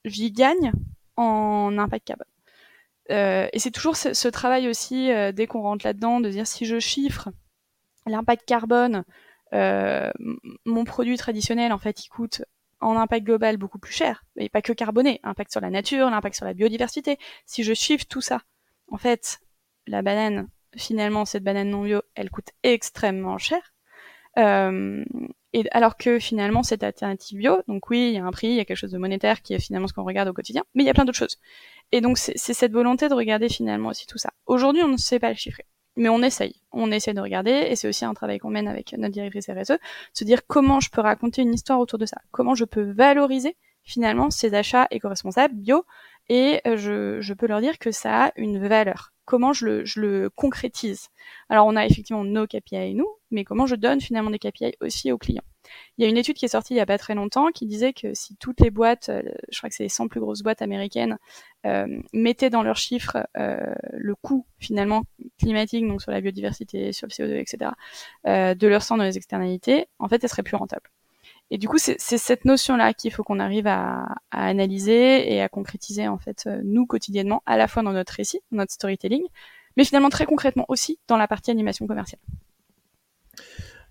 [0.04, 0.72] j'y gagne
[1.16, 2.26] en impact carbone.
[3.10, 6.64] Euh, et c'est toujours ce, travail aussi, euh, dès qu'on rentre là-dedans, de dire si
[6.64, 7.28] je chiffre
[8.06, 9.04] l'impact carbone,
[9.52, 10.10] euh,
[10.64, 12.42] mon produit traditionnel, en fait, il coûte
[12.80, 16.36] en impact global beaucoup plus cher, mais pas que carboné, impact sur la nature, l'impact
[16.36, 17.18] sur la biodiversité.
[17.46, 18.42] Si je chiffre tout ça,
[18.90, 19.38] en fait,
[19.86, 23.60] la banane, finalement, cette banane non bio, elle coûte extrêmement cher.
[24.38, 25.04] Euh,
[25.52, 28.56] et alors que finalement, cette alternative bio, donc oui, il y a un prix, il
[28.56, 30.82] y a quelque chose de monétaire qui est finalement ce qu'on regarde au quotidien, mais
[30.82, 31.38] il y a plein d'autres choses.
[31.94, 34.30] Et donc, c'est cette volonté de regarder finalement aussi tout ça.
[34.46, 36.60] Aujourd'hui, on ne sait pas le chiffrer, mais on essaye.
[36.72, 39.78] On essaie de regarder, et c'est aussi un travail qu'on mène avec notre directrice RSE,
[40.12, 43.56] se dire comment je peux raconter une histoire autour de ça, comment je peux valoriser
[43.84, 45.84] finalement ces achats éco-responsables bio,
[46.28, 50.30] et euh, je, je peux leur dire que ça a une valeur comment je le,
[50.30, 51.08] concrétise.
[51.48, 55.12] Alors on a effectivement nos KPI nous, mais comment je donne finalement des KPI aussi
[55.12, 55.44] aux clients.
[55.96, 57.66] Il y a une étude qui est sortie il y a pas très longtemps qui
[57.66, 60.42] disait que si toutes les boîtes, euh, je crois que c'est les 100 plus grosses
[60.42, 61.18] boîtes américaines,
[61.66, 65.04] euh, mettaient dans leurs chiffres euh, le coût finalement
[65.38, 67.70] climatique, donc sur la biodiversité, sur le CO2, etc.,
[68.26, 70.90] de leur sang dans les externalités, en fait, elles seraient plus rentables.
[71.50, 76.08] Et du coup, c'est cette notion-là qu'il faut qu'on arrive à, analyser et à concrétiser
[76.08, 79.22] en fait nous quotidiennement, à la fois dans notre récit, dans notre storytelling,
[79.76, 82.20] mais finalement très concrètement aussi dans la partie animation commerciale.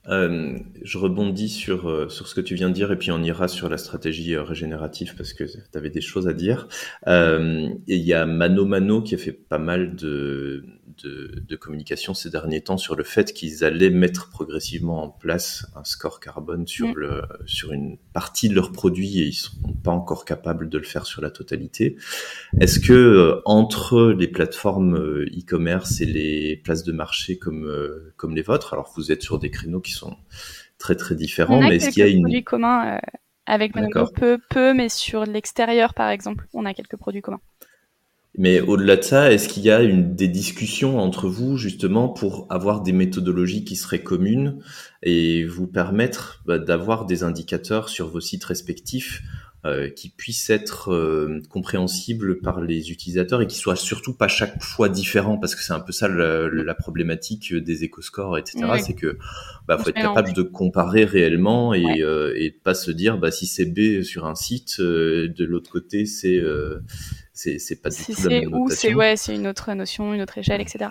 [0.10, 3.24] Euh, je rebondis sur, euh, sur ce que tu viens de dire et puis on
[3.24, 6.68] ira sur la stratégie euh, régénérative parce que tu avais des choses à dire.
[7.08, 10.66] Euh, il y a Mano Mano qui a fait pas mal de
[11.04, 15.84] de, communication ces derniers temps sur le fait qu'ils allaient mettre progressivement en place un
[15.84, 16.94] score carbone sur, mm.
[16.96, 20.84] le, sur une partie de leurs produits et ils sont pas encore capables de le
[20.84, 21.96] faire sur la totalité.
[22.60, 28.14] Est-ce que euh, entre les plateformes euh, e-commerce et les places de marché comme, euh,
[28.18, 30.18] comme les vôtres, alors vous êtes sur des créneaux qui sont
[30.78, 32.24] très très différents, mais est-ce qu'il y a une...
[32.24, 33.00] produits communs
[33.46, 37.42] avec Monogo peu, peu, mais sur l'extérieur par exemple, on a quelques produits communs.
[38.36, 42.48] Mais au-delà de ça, est-ce qu'il y a une, des discussions entre vous justement pour
[42.50, 44.60] avoir des méthodologies qui seraient communes
[45.04, 49.22] et vous permettre bah, d'avoir des indicateurs sur vos sites respectifs
[49.66, 54.62] euh, qui puissent être euh, compréhensibles par les utilisateurs et qui soient surtout pas chaque
[54.62, 55.38] fois différents?
[55.38, 58.66] Parce que c'est un peu ça la, problématique des éco-scores, etc.
[58.84, 59.18] C'est que
[59.68, 63.46] bah, faut être capable de comparer réellement et, euh, et pas se dire bah si
[63.46, 66.42] c'est B sur un site, euh, de l'autre côté c'est
[67.34, 68.76] c'est pas du tout la même notation.
[68.90, 70.90] C'est ouais, c'est une autre notion, une autre échelle, etc.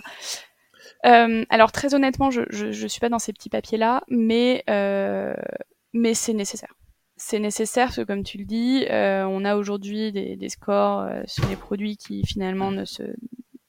[1.05, 4.63] Euh, alors très honnêtement, je, je, je, suis pas dans ces petits papiers là, mais
[4.69, 5.33] euh,
[5.93, 6.73] mais c'est nécessaire.
[7.15, 11.07] C'est nécessaire parce que comme tu le dis, euh, on a aujourd'hui des, des, scores
[11.25, 13.03] sur les produits qui finalement ne se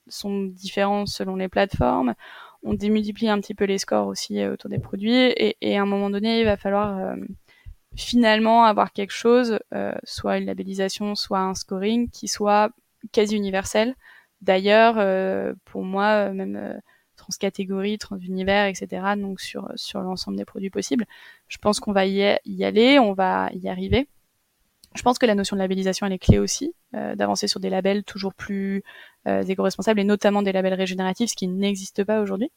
[0.09, 2.15] sont différents selon les plateformes.
[2.63, 5.87] On démultiplie un petit peu les scores aussi autour des produits et, et, à un
[5.87, 7.15] moment donné, il va falloir
[7.97, 12.71] finalement avoir quelque chose, euh, soit une labellisation, soit un scoring qui soit
[13.13, 13.95] quasi universel.
[14.43, 16.75] D'ailleurs, euh, pour moi, même euh,
[17.17, 19.15] transcatégorie, transunivers, etc.
[19.17, 21.07] Donc sur sur l'ensemble des produits possibles,
[21.49, 22.23] je pense qu'on va y,
[22.65, 24.09] aller, on va y arriver.
[24.95, 28.05] Je pense que la notion de labellisation elle est clé aussi, d'avancer sur des labels
[28.05, 28.85] toujours plus
[29.27, 32.51] éco-responsables et notamment des labels régénératifs, ce qui n'existe pas aujourd'hui.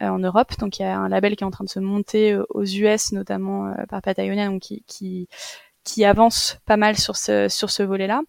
[0.00, 0.52] Euh, en Europe.
[0.58, 2.64] Donc il y a un label qui est en train de se monter euh, aux
[2.64, 5.28] US, notamment euh, par Patagonia, donc qui, qui,
[5.84, 8.22] qui avance pas mal sur ce, sur ce volet-là.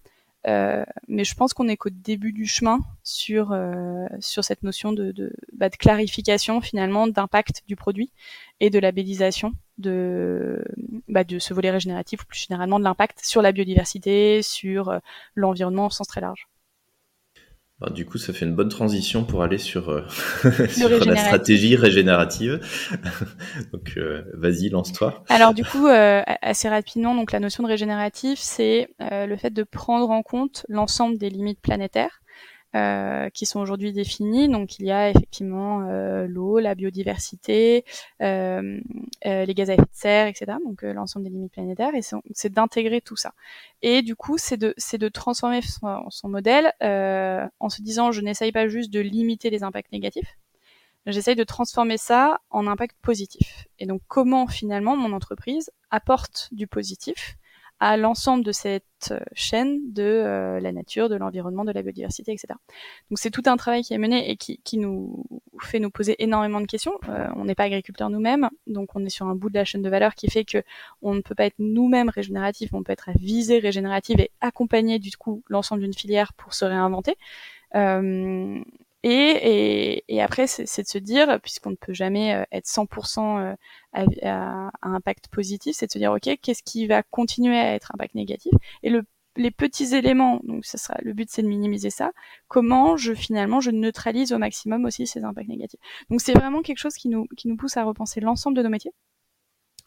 [0.46, 4.92] Euh, mais je pense qu'on est qu'au début du chemin sur euh, sur cette notion
[4.92, 8.12] de de, bah, de clarification finalement d'impact du produit
[8.60, 10.64] et de labellisation de
[11.08, 15.00] bah, de ce volet régénératif ou plus généralement de l'impact sur la biodiversité, sur
[15.36, 16.48] l'environnement au sens très large.
[17.84, 20.06] Bah, du coup, ça fait une bonne transition pour aller sur, euh,
[21.06, 22.62] la stratégie régénérative.
[23.74, 25.22] donc, euh, vas-y, lance-toi.
[25.28, 29.64] Alors, du coup, euh, assez rapidement, donc la notion de régénératif, c'est le fait de
[29.64, 32.22] prendre en compte l'ensemble des limites planétaires
[32.76, 34.50] euh, qui sont aujourd'hui définis.
[34.50, 37.86] Donc il y a effectivement euh, l'eau, la biodiversité,
[38.22, 38.80] euh,
[39.24, 40.58] les gaz à effet de serre, etc.
[40.66, 41.94] Donc l'ensemble des limites planétaires.
[41.94, 42.02] Et
[42.34, 43.34] c'est d'intégrer tout ça.
[43.82, 48.52] Et du coup, c'est de, de transformer son, son modèle en se disant je n'essaye
[48.52, 50.38] pas juste de limiter les impacts négatifs.
[51.06, 53.68] J'essaye de transformer ça en impact positif.
[53.78, 57.38] Et donc comment finalement mon entreprise apporte du positif
[57.84, 62.32] à l'ensemble de cette euh, chaîne de euh, la nature, de l'environnement, de la biodiversité,
[62.32, 62.54] etc.
[63.10, 65.26] Donc c'est tout un travail qui est mené et qui, nous
[65.62, 66.94] fait nous poser énormément de questions.
[67.10, 69.82] Euh, on n'est pas agriculteurs nous-mêmes, donc on est sur un bout de la chaîne
[69.82, 70.64] de valeur qui fait que
[71.02, 74.98] on ne peut pas être nous-mêmes régénératifs, on peut être à visée régénérative et accompagner
[74.98, 77.18] du coup l'ensemble d'une filière pour se réinventer.
[79.04, 83.40] Et, et, et, après, c'est de se dire, puisqu'on ne peut jamais euh, être 100%
[83.40, 83.56] euh,
[83.92, 87.92] à, à, impact positif, c'est de se dire, ok, qu'est-ce qui va continuer à être
[87.94, 88.54] impact négatif?
[88.82, 89.04] Et le,
[89.36, 92.12] les petits éléments, donc ça sera le but, c'est de minimiser ça.
[92.48, 95.80] Comment je finalement je neutralise au maximum aussi ces impacts négatifs?
[96.10, 98.70] Donc c'est vraiment quelque chose qui nous qui nous pousse à repenser l'ensemble de nos
[98.70, 98.94] métiers,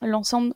[0.02, 0.54] l'ensemble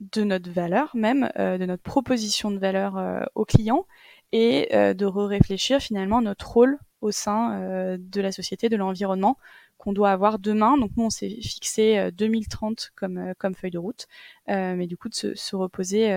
[0.00, 3.86] de notre valeur même, euh, de notre proposition de valeur euh, aux clients
[4.32, 9.38] et euh, de re-réfléchir finalement notre rôle au sein euh, de la société, de l'environnement
[9.78, 10.78] qu'on doit avoir demain.
[10.78, 14.06] Donc nous, on s'est fixé 2030 euh, comme, euh, comme feuille de route,
[14.48, 16.14] mais du coup de se, se reposer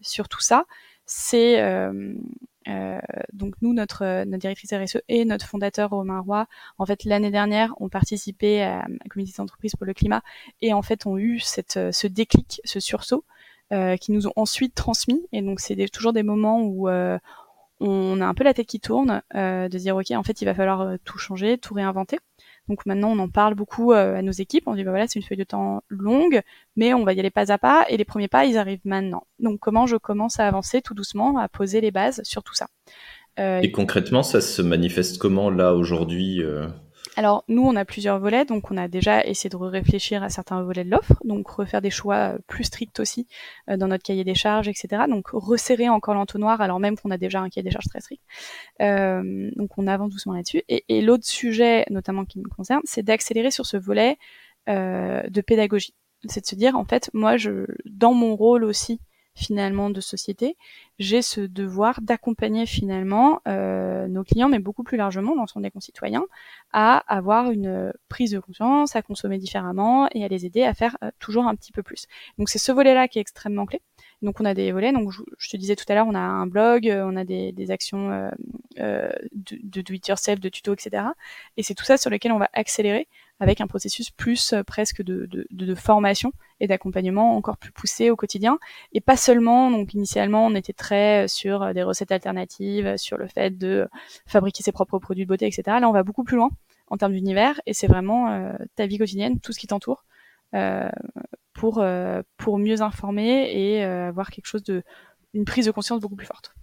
[0.00, 0.64] sur tout ça,
[1.06, 1.60] c'est
[3.32, 6.46] donc nous, notre, notre directrice RSE et notre fondateur Romain Roy,
[6.78, 10.22] en fait l'année dernière, ont participé à la communauté d'entreprise pour le climat
[10.60, 13.24] et en fait ont eu cette, ce déclic, ce sursaut.
[13.72, 15.24] Euh, qui nous ont ensuite transmis.
[15.30, 17.20] Et donc c'est toujours des moments où euh,
[17.80, 20.44] on a un peu la tête qui tourne, euh, de dire ok, en fait, il
[20.44, 22.18] va falloir euh, tout changer, tout réinventer.
[22.68, 24.64] Donc maintenant, on en parle beaucoup euh, à nos équipes.
[24.66, 26.42] On dit bah voilà, c'est une feuille de temps longue,
[26.76, 27.86] mais on va y aller pas à pas.
[27.88, 29.26] Et les premiers pas, ils arrivent maintenant.
[29.38, 32.68] Donc comment je commence à avancer tout doucement, à poser les bases sur tout ça?
[33.38, 36.42] et concrètement, ça se manifeste comment là aujourd'hui
[37.20, 40.62] alors nous, on a plusieurs volets, donc on a déjà essayé de réfléchir à certains
[40.62, 43.26] volets de l'offre, donc refaire des choix euh, plus stricts aussi
[43.68, 45.02] euh, dans notre cahier des charges, etc.
[45.06, 48.22] Donc resserrer encore l'entonnoir alors même qu'on a déjà un cahier des charges très strict.
[48.80, 50.62] Euh, donc on avance doucement là-dessus.
[50.70, 54.16] Et, l'autre sujet, notamment qui me concerne, c'est d'accélérer sur ce volet
[54.66, 55.94] de pédagogie.
[56.26, 58.98] C'est de se dire en fait, moi, je, dans mon rôle aussi
[59.40, 60.56] finalement de société,
[60.98, 66.24] j'ai ce devoir d'accompagner finalement euh, nos clients, mais beaucoup plus largement l'ensemble des concitoyens,
[66.72, 70.96] à avoir une prise de conscience, à consommer différemment et à les aider à faire
[71.02, 72.06] euh, toujours un petit peu plus.
[72.38, 73.80] Donc c'est ce volet-là qui est extrêmement clé.
[74.22, 74.92] Donc on a des volets.
[74.92, 77.70] Donc je, te disais tout à l'heure, on a un blog, euh, on a des,
[77.70, 78.30] actions euh,
[78.78, 79.94] euh, de, de do
[80.40, 81.04] de tuto, etc.
[81.56, 83.08] Et c'est tout ça sur lequel on va accélérer
[83.42, 88.10] avec un processus plus euh, presque de, de, de formation et d'accompagnement encore plus poussé
[88.10, 88.58] au quotidien.
[88.92, 93.56] Et pas seulement, donc initialement on était très sur des recettes alternatives, sur le fait
[93.56, 93.88] de
[94.26, 95.62] fabriquer ses propres produits de beauté, etc.
[95.80, 96.50] Là on va beaucoup plus loin
[96.88, 100.04] en termes d'univers et c'est vraiment ta vie quotidienne, tout ce qui t'entoure.
[100.54, 100.88] Euh,
[101.60, 104.82] pour, euh, pour mieux informer et euh, avoir quelque chose de,
[105.34, 106.54] une prise de conscience beaucoup plus forte.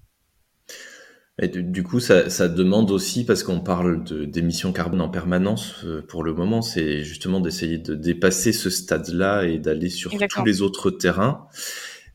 [1.40, 6.02] Et du, coup, ça, ça, demande aussi, parce qu'on parle d'émissions carbone en permanence euh,
[6.02, 10.64] pour le moment, c'est justement d'essayer de dépasser ce stade-là et d'aller sur tous les
[10.64, 11.48] autres terrains.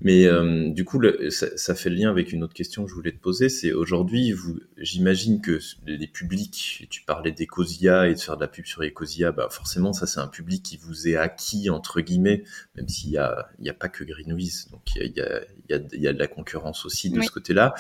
[0.05, 2.91] Mais euh, du coup, le, ça, ça, fait le lien avec une autre question que
[2.91, 3.49] je voulais te poser.
[3.49, 4.35] C'est aujourd'hui,
[4.77, 9.31] j'imagine que les publics, tu parlais d'Ecosia et de faire de la pub sur Ecosia,
[9.31, 12.43] bah forcément, ça c'est un public qui vous est acquis entre guillemets,
[12.75, 15.71] même s'il y a, il y a pas que Greenwiz, donc il y a, il
[15.71, 17.75] y a, il y a de la concurrence aussi de ce côté-là.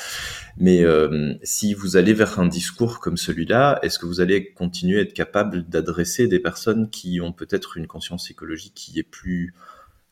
[0.57, 4.99] Mais euh, si vous allez vers un discours comme celui-là, est-ce que vous allez continuer
[4.99, 9.55] à être capable d'adresser des personnes qui ont peut-être une conscience écologique qui est plus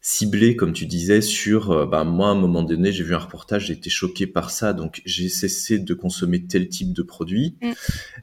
[0.00, 3.18] ciblé, comme tu disais, sur, euh, bah, moi, à un moment donné, j'ai vu un
[3.18, 7.56] reportage, j'ai été choqué par ça, donc j'ai cessé de consommer tel type de produit.
[7.62, 7.72] Mm.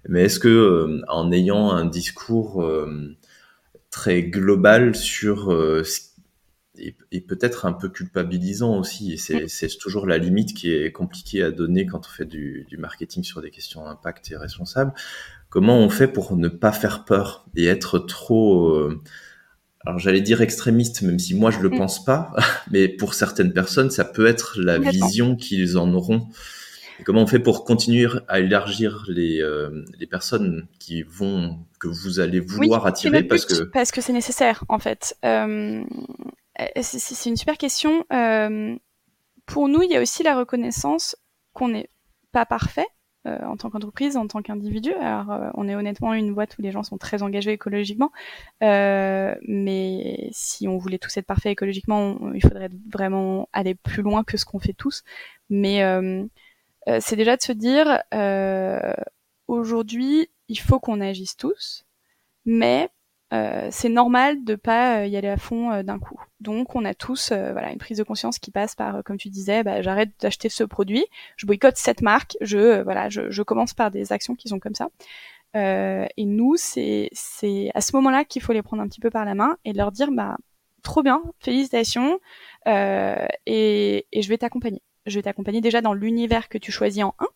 [0.09, 3.15] Mais est-ce que, euh, en ayant un discours euh,
[3.91, 5.55] très global sur
[6.79, 9.47] et, peut-être un peu culpabilisant aussi, et c'est, mm.
[9.47, 13.23] c'est toujours la limite qui est compliquée à donner quand on fait du, du marketing
[13.23, 14.93] sur des questions impact et responsable.
[15.49, 18.91] Comment on fait pour ne pas faire peur et être trop
[19.85, 21.77] alors j'allais dire extrémiste, même si moi je le mm.
[21.77, 22.33] pense pas,
[22.71, 26.27] mais pour certaines personnes, ça peut être la vision qu'ils en auront.
[27.05, 32.19] comment on fait pour continuer à élargir les, euh, les personnes qui vont que vous
[32.19, 35.15] allez vouloir attirer parce que parce que c'est nécessaire en fait.
[35.23, 35.83] Euh,
[36.81, 38.03] c'est une super question.
[38.11, 38.75] Euh,
[39.45, 41.15] pour nous, il y a aussi la reconnaissance
[41.53, 41.89] qu'on n'est
[42.31, 42.87] pas parfait
[43.27, 44.93] euh, en tant qu'entreprise, en tant qu'individu.
[44.93, 48.11] Alors, euh, on est honnêtement une boîte où les gens sont très engagés écologiquement,
[48.63, 54.23] euh, mais si on voulait tous être parfaits écologiquement, il faudrait vraiment aller plus loin
[54.23, 55.03] que ce qu'on fait tous.
[55.49, 55.81] Mais
[56.99, 58.01] c'est déjà de se dire,
[59.47, 61.85] aujourd'hui, il faut qu'on agisse tous,
[62.45, 62.89] mais
[63.33, 66.19] euh, c'est normal de pas euh, y aller à fond euh, d'un coup.
[66.39, 69.63] Donc on a tous voilà une prise de conscience qui passe par comme tu disais
[69.63, 73.91] bah, j'arrête d'acheter ce produit, je boycotte cette marque, je voilà je, je, commence par
[73.91, 74.89] des actions qui sont comme ça.
[75.55, 79.25] et nous c'est c'est à ce moment-là qu'il faut les prendre un petit peu par
[79.25, 80.37] la main et leur dire bah
[80.83, 82.19] trop bien, félicitations
[82.67, 84.81] et, et je vais t'accompagner.
[85.07, 87.27] Je vais t'accompagner déjà dans l'univers que tu choisis en 1 euh,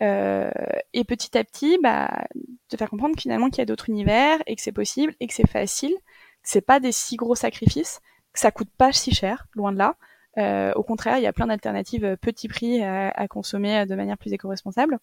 [0.00, 2.26] et petit à petit, bah,
[2.68, 5.34] te faire comprendre finalement qu'il y a d'autres univers et que c'est possible et que
[5.34, 8.00] c'est facile, que c'est pas des si gros sacrifices,
[8.32, 9.96] que ça coûte pas si cher, loin de là.
[10.38, 13.94] Euh, au contraire, il y a plein d'alternatives euh, petit prix à, à, consommer de
[13.94, 14.98] manière plus éco-responsable.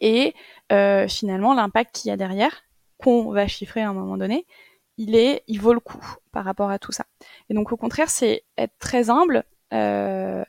[0.00, 0.34] Et
[0.72, 2.62] euh, finalement, l'impact qu'il y a derrière,
[2.98, 4.46] qu'on va chiffrer à un moment donné,
[4.96, 7.04] il est, il vaut le coup par rapport à tout ça.
[7.48, 10.44] Et donc, au contraire, c'est être très humble, euh,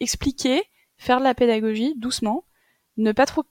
[0.00, 0.62] expliquer,
[0.96, 2.44] faire de la pédagogie doucement,
[2.96, 3.44] ne pas trop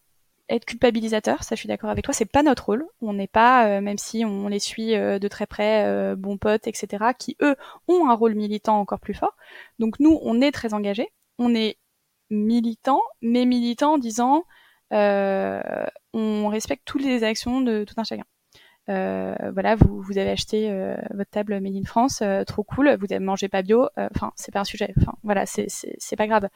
[0.50, 2.86] être culpabilisateur, ça je suis d'accord avec toi, c'est pas notre rôle.
[3.02, 6.38] On n'est pas, euh, même si on les suit euh, de très près, euh, bons
[6.38, 7.56] potes, etc., qui eux
[7.88, 9.36] ont un rôle militant encore plus fort.
[9.80, 11.78] Donc nous, on est très engagés, on est
[12.30, 14.44] militant, mais militant en disant
[14.92, 18.26] on respecte toutes les actions de tout un chacun.
[18.90, 22.96] Euh, voilà, vous, vous avez acheté euh, votre table Made in France, euh, trop cool.
[23.00, 24.94] Vous avez mangé pas bio, enfin c'est pas un sujet.
[25.00, 26.50] Enfin voilà, c'est pas grave.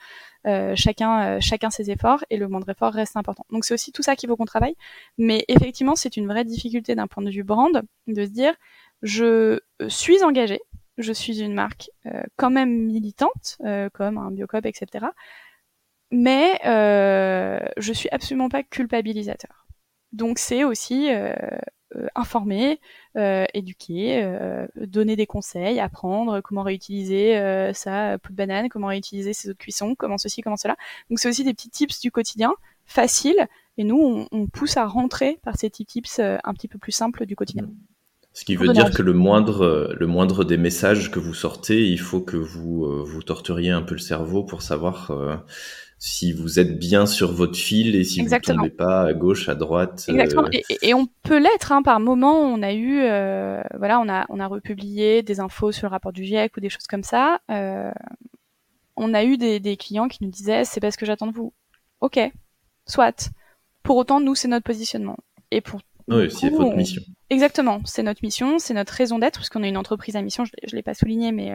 [0.75, 3.45] chacun chacun ses efforts et le moindre effort reste important.
[3.51, 4.75] Donc c'est aussi tout ça qu'il faut qu'on travaille.
[5.17, 8.53] Mais effectivement, c'est une vraie difficulté d'un point de vue brand de se dire
[9.01, 10.59] je suis engagé,
[10.97, 11.91] je suis une marque
[12.35, 13.57] quand même militante,
[13.93, 15.07] comme un Biocop, etc.
[16.11, 19.67] Mais je suis absolument pas culpabilisateur.
[20.13, 21.33] Donc c'est aussi euh,
[22.15, 22.79] informer,
[23.15, 27.39] euh, éduquer, euh, donner des conseils, apprendre comment réutiliser
[27.73, 30.75] sa peau de banane, comment réutiliser ses eaux de cuisson, comment ceci, comment cela.
[31.09, 32.53] Donc c'est aussi des petits tips du quotidien,
[32.85, 36.77] faciles, et nous on, on pousse à rentrer par ces petits tips un petit peu
[36.77, 37.69] plus simples du quotidien.
[38.33, 41.99] Ce qui veut dire que le moindre, le moindre des messages que vous sortez, il
[41.99, 45.11] faut que vous vous torturiez un peu le cerveau pour savoir
[45.99, 49.49] si vous êtes bien sur votre fil et si vous ne tombez pas à gauche,
[49.49, 50.05] à droite.
[50.09, 50.47] Euh, Exactement.
[50.81, 51.71] Et, on peut l'être.
[51.71, 55.71] Hein, par moment, on a eu, euh, voilà, on a, on a republié des infos
[55.71, 57.41] sur le rapport du GIEC ou des choses comme ça.
[57.49, 57.91] Euh,
[58.95, 61.53] on a eu des, des clients qui nous disaient c'est parce que j'attends de vous.
[62.01, 62.19] Ok,
[62.85, 63.31] soit.
[63.81, 65.17] Pour autant, nous, c'est notre positionnement.
[65.49, 67.01] Et pour oui, c'est votre mission.
[67.29, 70.45] Exactement, c'est notre mission, c'est notre raison d'être, parce qu'on est une entreprise à mission,
[70.45, 71.53] je ne l'ai pas souligné, mais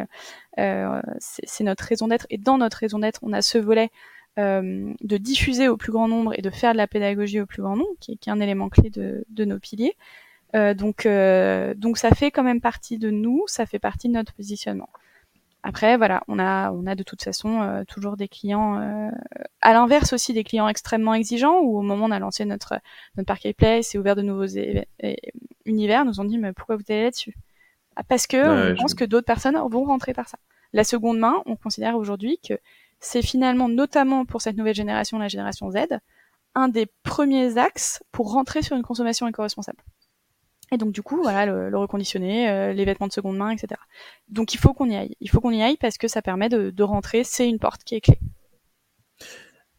[1.18, 2.26] c'est notre raison d'être.
[2.28, 3.90] Et dans notre raison d'être, on a ce volet
[4.38, 7.62] euh, de diffuser au plus grand nombre et de faire de la pédagogie au plus
[7.62, 9.96] grand nombre, qui, qui est un élément clé de, de nos piliers.
[10.54, 14.14] Euh, donc, euh, donc ça fait quand même partie de nous, ça fait partie de
[14.14, 14.90] notre positionnement.
[15.64, 19.10] Après, voilà, on a, on a de toute façon euh, toujours des clients, euh,
[19.60, 22.74] à l'inverse aussi des clients extrêmement exigeants, où au moment où on a lancé notre,
[23.16, 24.48] notre marketplace et ouvert de nouveaux
[25.64, 27.36] univers, nous ont dit, mais pourquoi vous allez là-dessus
[27.94, 30.38] ah, Parce que on pense que d'autres personnes vont rentrer par ça.
[30.72, 32.54] La seconde main, on considère aujourd'hui que
[33.02, 35.98] c'est finalement, notamment pour cette nouvelle génération, la génération Z,
[36.54, 39.82] un des premiers axes pour rentrer sur une consommation éco-responsable.
[40.70, 43.78] Et donc du coup, voilà, le, reconditionner, euh, les vêtements de seconde main, etc.
[44.28, 45.16] Donc il faut qu'on y aille.
[45.20, 47.24] Il faut qu'on y aille parce que ça permet de, rentrer.
[47.24, 48.18] C'est une porte qui est clé.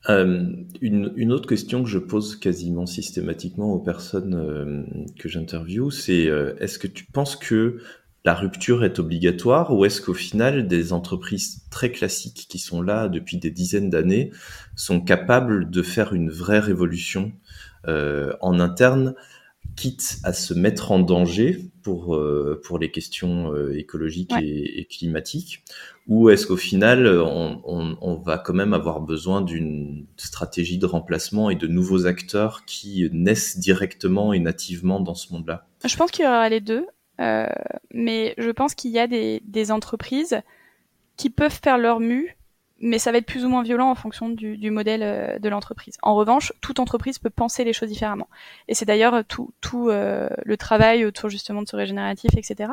[0.09, 0.51] Euh,
[0.81, 4.83] une, autre question que je pose quasiment systématiquement aux personnes euh,
[5.17, 6.25] que j'interviewe, c'est
[6.59, 7.79] est-ce que tu penses que
[8.25, 13.09] la rupture est obligatoire ou est-ce qu'au final des entreprises très classiques qui sont là
[13.09, 14.31] depuis des dizaines d'années
[14.75, 17.33] sont capables de faire une vraie révolution
[17.85, 19.13] en interne
[19.75, 25.63] quitte à se mettre en danger pour, euh, pour les questions euh, écologiques et, climatiques?
[26.07, 30.85] Ou est-ce qu'au final, on, on, on, va quand même avoir besoin d'une stratégie de
[30.85, 35.65] remplacement et de nouveaux acteurs qui naissent directement et nativement dans ce monde-là?
[35.85, 36.85] Je pense qu'il y aura les deux,
[37.21, 37.47] euh,
[37.91, 40.41] mais je pense qu'il y a des, des entreprises
[41.17, 42.37] qui peuvent faire leur mue
[42.79, 45.47] mais ça va être plus ou moins violent en fonction du, du modèle euh, de
[45.47, 45.97] l'entreprise.
[46.01, 48.27] En revanche, toute entreprise peut penser les choses différemment.
[48.67, 52.71] Et c'est d'ailleurs tout, tout euh, le travail autour justement de ce régénératif, etc.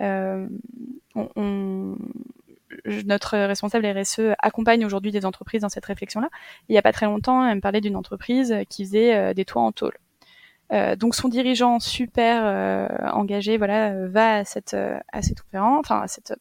[0.00, 0.46] Euh,
[1.14, 1.96] on, on,
[3.06, 6.28] notre responsable RSE accompagne aujourd'hui des entreprises dans cette réflexion-là.
[6.68, 9.44] Il n'y a pas très longtemps, elle me parlait d'une entreprise qui faisait euh, des
[9.44, 9.96] toits en tôle.
[10.72, 16.00] Euh, donc son dirigeant super euh, engagé, voilà, va à cette à cette conférence, enfin
[16.00, 16.34] à cette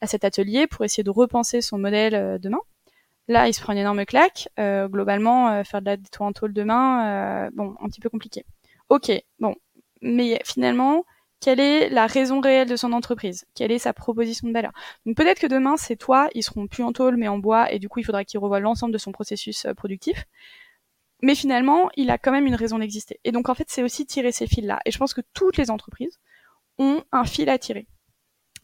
[0.00, 2.60] à cet atelier pour essayer de repenser son modèle euh, demain.
[3.28, 4.48] Là, il se prend une énorme claque.
[4.58, 8.44] Euh, globalement, euh, faire de la toit en tôle demain, bon, un petit peu compliqué.
[8.88, 9.10] Ok,
[9.40, 9.56] bon,
[10.00, 11.04] mais finalement,
[11.40, 13.46] quelle est la raison réelle de son entreprise?
[13.54, 14.72] Quelle est sa proposition de valeur?
[15.04, 17.80] Donc peut-être que demain, ces toits, ils seront plus en tôle mais en bois, et
[17.80, 20.24] du coup, il faudra qu'il revoie l'ensemble de son processus productif.
[21.22, 23.20] Mais finalement, il a quand même une raison d'exister.
[23.24, 24.80] Et donc en fait, c'est aussi tirer ces fils-là.
[24.84, 26.20] Et je pense que toutes les entreprises
[26.78, 27.86] ont un fil à tirer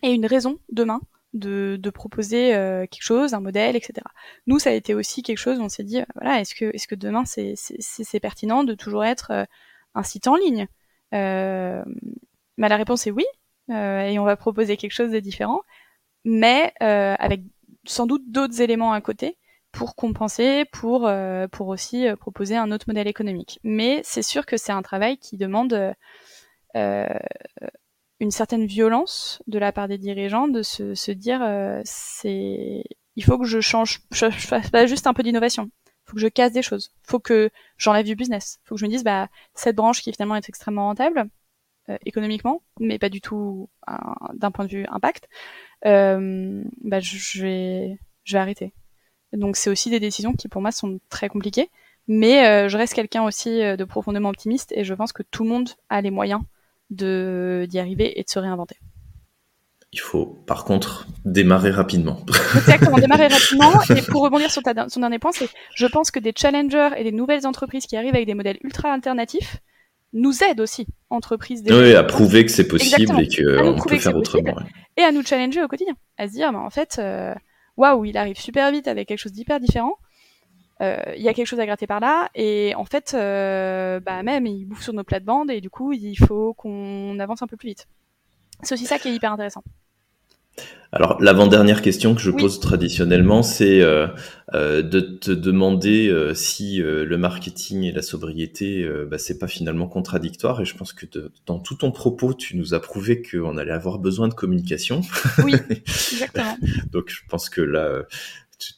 [0.03, 1.01] et une raison demain
[1.33, 4.03] de, de proposer euh, quelque chose, un modèle, etc.
[4.47, 6.87] Nous, ça a été aussi quelque chose où on s'est dit, voilà, est-ce que, est-ce
[6.87, 9.45] que demain c'est, pertinent de toujours être euh,
[9.95, 10.67] un site en ligne?
[11.15, 11.83] Euh,
[12.59, 13.25] bah, La réponse est oui,
[13.69, 15.63] et on va proposer quelque chose de différent,
[16.25, 17.43] mais avec
[17.85, 19.39] sans doute d'autres éléments à côté
[19.73, 21.11] pour compenser, pour,
[21.51, 23.59] pour aussi proposer un autre modèle économique.
[23.65, 25.95] Mais c'est sûr que c'est un travail qui demande
[28.23, 32.85] une certaine violence de la part des dirigeants de se, se dire euh, c'est
[33.17, 35.71] il faut que je change je, fasse pas juste un peu d'innovation.
[36.05, 36.93] Faut que je casse des choses.
[37.03, 38.61] Faut que j'enlève du business.
[38.65, 41.27] Faut que je me dise bah cette branche qui finalement est extrêmement rentable
[41.89, 43.69] euh, économiquement mais pas du tout
[44.35, 45.29] d'un point de vue impact
[45.85, 48.73] euh, bah je vais je vais arrêter
[49.33, 51.71] donc c'est aussi des décisions qui pour moi sont très compliquées
[52.09, 55.51] mais euh, je reste quelqu'un aussi de profondément optimiste et je pense que tout le
[55.51, 56.43] monde a les moyens
[56.91, 58.77] de d'y arriver et de se réinventer.
[59.95, 62.25] Il faut, par contre, démarrer rapidement.
[62.57, 63.73] Exactement, démarrer rapidement.
[63.95, 67.05] Et pour rebondir sur ta, son dernier point, c'est, je pense que des challengers et
[67.05, 69.59] des nouvelles entreprises qui arrivent avec des modèles ultra alternatifs
[70.15, 71.63] nous aident aussi, entreprises.
[71.69, 74.57] Oui, à prouver que c'est possible et qu'on peut faire autrement.
[74.97, 77.35] Et à nous challenger au quotidien, à se dire, bah, en fait, euh,
[77.77, 79.97] waouh, il arrive super vite avec quelque chose d'hyper différent.
[80.81, 84.23] Euh, il y a quelque chose à gratter par là et en fait euh, bah
[84.25, 87.57] même il bouffe sur nos plates-bandes et du coup il faut qu'on avance un peu
[87.57, 87.87] plus vite.
[88.63, 89.63] C'est aussi ça qui est hyper intéressant.
[90.95, 94.09] Alors l'avant-dernière question que je pose traditionnellement, c'est euh,
[94.53, 100.61] de te demander si le marketing et la sobriété, bah, c'est pas finalement contradictoire.
[100.61, 101.07] Et je pense que
[101.47, 105.01] dans tout ton propos, tu nous as prouvé qu'on allait avoir besoin de communication.
[105.43, 106.59] Oui, exactement.
[106.91, 108.03] Donc je pense que là,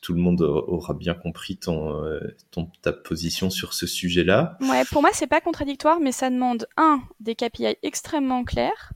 [0.01, 2.21] tout le monde aura bien compris ton, euh,
[2.51, 4.57] ton ta position sur ce sujet-là.
[4.61, 8.93] Ouais, pour moi, c'est pas contradictoire, mais ça demande un des KPI extrêmement clairs,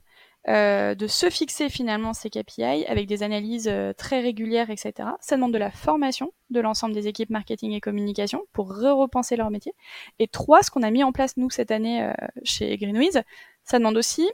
[0.47, 5.09] euh, de se fixer finalement ces KPI avec des analyses euh, très régulières, etc.
[5.19, 9.51] Ça demande de la formation de l'ensemble des équipes marketing et communication pour re-repenser leur
[9.51, 9.73] métier.
[10.17, 12.11] Et trois, ce qu'on a mis en place nous cette année
[12.43, 13.21] chez Greenwiz,
[13.65, 14.29] ça demande aussi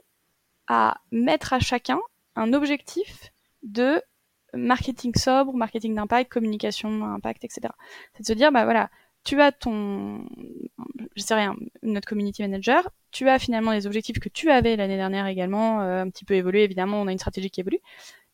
[0.68, 1.98] à mettre à chacun
[2.36, 3.32] un objectif
[3.62, 4.00] de
[4.54, 7.72] marketing sobre, marketing d'impact, communication impact, etc.
[8.14, 8.90] C'est de se dire, bah voilà,
[9.26, 10.24] tu as ton,
[11.16, 14.96] je sais rien, notre community manager, tu as finalement les objectifs que tu avais l'année
[14.96, 17.80] dernière également, euh, un petit peu évolué, évidemment, on a une stratégie qui évolue,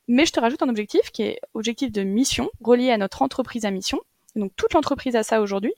[0.06, 3.64] mais je te rajoute un objectif qui est objectif de mission, relié à notre entreprise
[3.64, 4.00] à mission,
[4.36, 5.72] donc toute l'entreprise a ça aujourd'hui,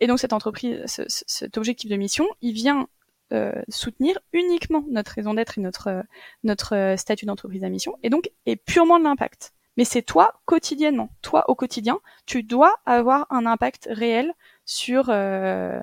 [0.00, 2.86] et donc cette entreprise, cet objectif de mission, il vient
[3.32, 6.02] euh, soutenir uniquement notre raison d'être et notre, euh,
[6.44, 11.08] notre statut d'entreprise à mission, et donc est purement de l'impact mais c'est toi quotidiennement.
[11.22, 14.34] Toi au quotidien, tu dois avoir un impact réel
[14.70, 15.80] sur euh,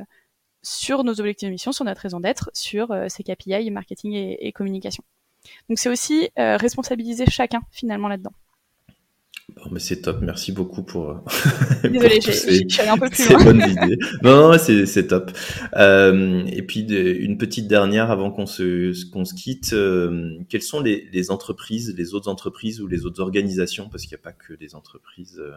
[0.63, 4.51] sur nos objectifs de mission, sur notre raison d'être, sur euh, ces KPI, marketing et,
[4.53, 5.03] communication.
[5.67, 8.31] Donc c'est aussi euh, responsabiliser chacun finalement là-dedans
[9.71, 11.09] mais c'est top, merci beaucoup pour.
[11.09, 11.15] Euh,
[11.83, 13.43] Désolé, j'ai un peu plus loin.
[13.43, 13.97] bonnes idées.
[14.21, 15.31] Non, non c'est top.
[15.75, 19.73] Euh, et puis une petite dernière avant qu'on se qu'on se quitte.
[19.73, 24.15] Euh, quelles sont les, les, entreprises, les autres entreprises ou les autres organisations, parce qu'il
[24.15, 25.55] n'y a pas que des entreprises euh,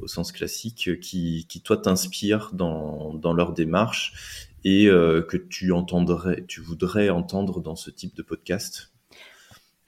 [0.00, 6.44] au sens classique, qui, qui toi t'inspirent dans dans leur démarche et que tu entendrais,
[6.48, 8.95] tu voudrais entendre dans ce type de podcast?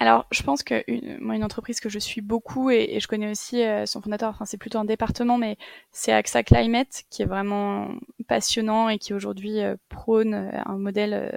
[0.01, 3.31] Alors, je pense que une, moi, une entreprise que je suis beaucoup et, je connais
[3.31, 5.57] aussi euh, son fondateur, enfin, c'est plutôt un département, mais
[5.91, 7.89] c'est AXA Climate qui est vraiment
[8.29, 11.37] passionnant et qui aujourd'hui euh, prône euh, un modèle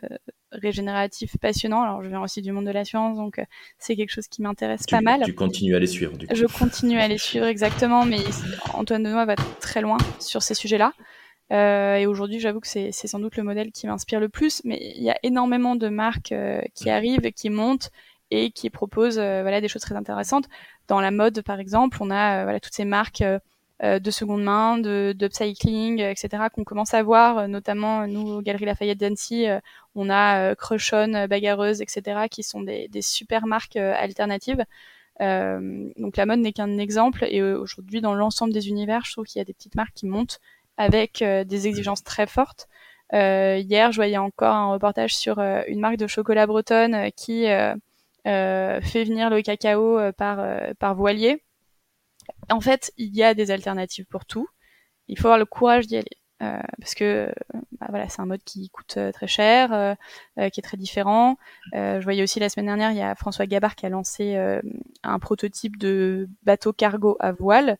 [0.51, 1.81] régénératif passionnant.
[1.81, 3.41] Alors, je viens aussi du monde de l'assurance, donc
[3.79, 5.23] c'est quelque chose qui m'intéresse pas mal.
[5.25, 6.35] Tu continues à les suivre, du coup.
[6.35, 8.19] Je continue à les suivre, exactement, mais
[8.75, 10.93] Antoine Denois va très loin sur ces sujets-là.
[11.51, 14.79] Euh, et aujourd'hui, j'avoue que c'est sans doute le modèle qui m'inspire le plus, mais
[14.95, 16.33] il y a énormément de marques
[16.75, 17.89] qui arrivent et qui montent
[18.31, 20.47] et qui propose euh, voilà des choses très intéressantes.
[20.87, 24.43] Dans la mode, par exemple, on a euh, voilà toutes ces marques euh, de seconde
[24.43, 26.43] main, de d'upcycling, etc.
[26.53, 29.47] qu'on commence à voir, notamment nous aux Galeries Lafayette d'Annecy,
[29.95, 32.27] on a Crushon, Bagarreuse, etc.
[32.29, 34.63] qui sont des, super marques alternatives.
[35.19, 39.39] Donc la mode n'est qu'un exemple et aujourd'hui dans l'ensemble des univers, je trouve qu'il
[39.39, 40.39] y a des petites marques qui montent
[40.77, 42.67] avec des exigences très fortes.
[43.11, 47.47] Hier, je voyais encore un reportage sur une marque de chocolat bretonne qui
[48.25, 51.43] fait venir le cacao euh, par, euh, par voilier.
[52.49, 54.47] En fait, il y a des alternatives pour tout.
[55.07, 56.21] Il faut avoir le courage d'y aller.
[56.41, 57.31] Euh, parce que
[57.79, 61.37] bah, voilà, c'est un mode qui coûte très cher, euh, qui est très différent.
[61.75, 64.35] Euh, je voyais aussi la semaine dernière, il y a François Gabard qui a lancé
[65.03, 67.77] un prototype de bateau cargo à voile.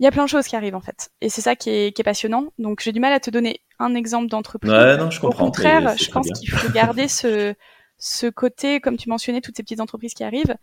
[0.00, 1.94] Il y a plein de choses qui arrivent en fait, et c'est ça qui est,
[1.94, 2.46] qui est, passionnant.
[2.58, 4.72] Donc j'ai du mal à te donner un exemple d'entreprise.
[4.72, 5.44] Ouais, non, je comprends.
[5.44, 7.54] Au contraire, je pense qu'il faut garder ce,
[7.98, 10.56] ce côté, comme tu mentionnais, toutes ces petites entreprises qui arrivent,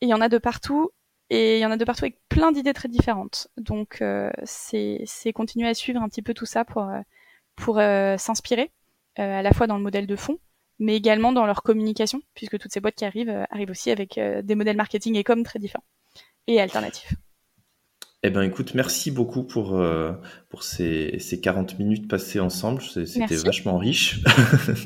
[0.00, 0.90] et il y en a de partout,
[1.30, 3.48] et il y en a de partout avec plein d'idées très différentes.
[3.56, 7.00] Donc euh, c'est continuer à suivre un petit peu tout ça pour, euh,
[7.56, 8.70] pour euh, s'inspirer,
[9.16, 10.38] à la fois dans le modèle de fond,
[10.78, 14.54] mais également dans leur communication, puisque toutes ces boîtes qui arrivent arrivent aussi avec des
[14.54, 15.84] modèles marketing et com très différents
[16.46, 17.14] et alternatifs.
[18.26, 20.10] Eh ben, écoute, merci beaucoup pour, euh,
[20.48, 22.82] pour ces, ces 40 minutes passées ensemble.
[22.82, 24.20] C'était vachement riche.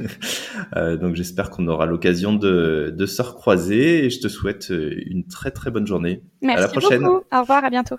[0.77, 4.93] euh, donc, j'espère qu'on aura l'occasion de, de se recroiser et je te souhaite euh,
[5.07, 6.23] une très, très bonne journée.
[6.43, 7.03] Merci à la prochaine.
[7.03, 7.25] Beaucoup.
[7.33, 7.97] Au revoir, à bientôt.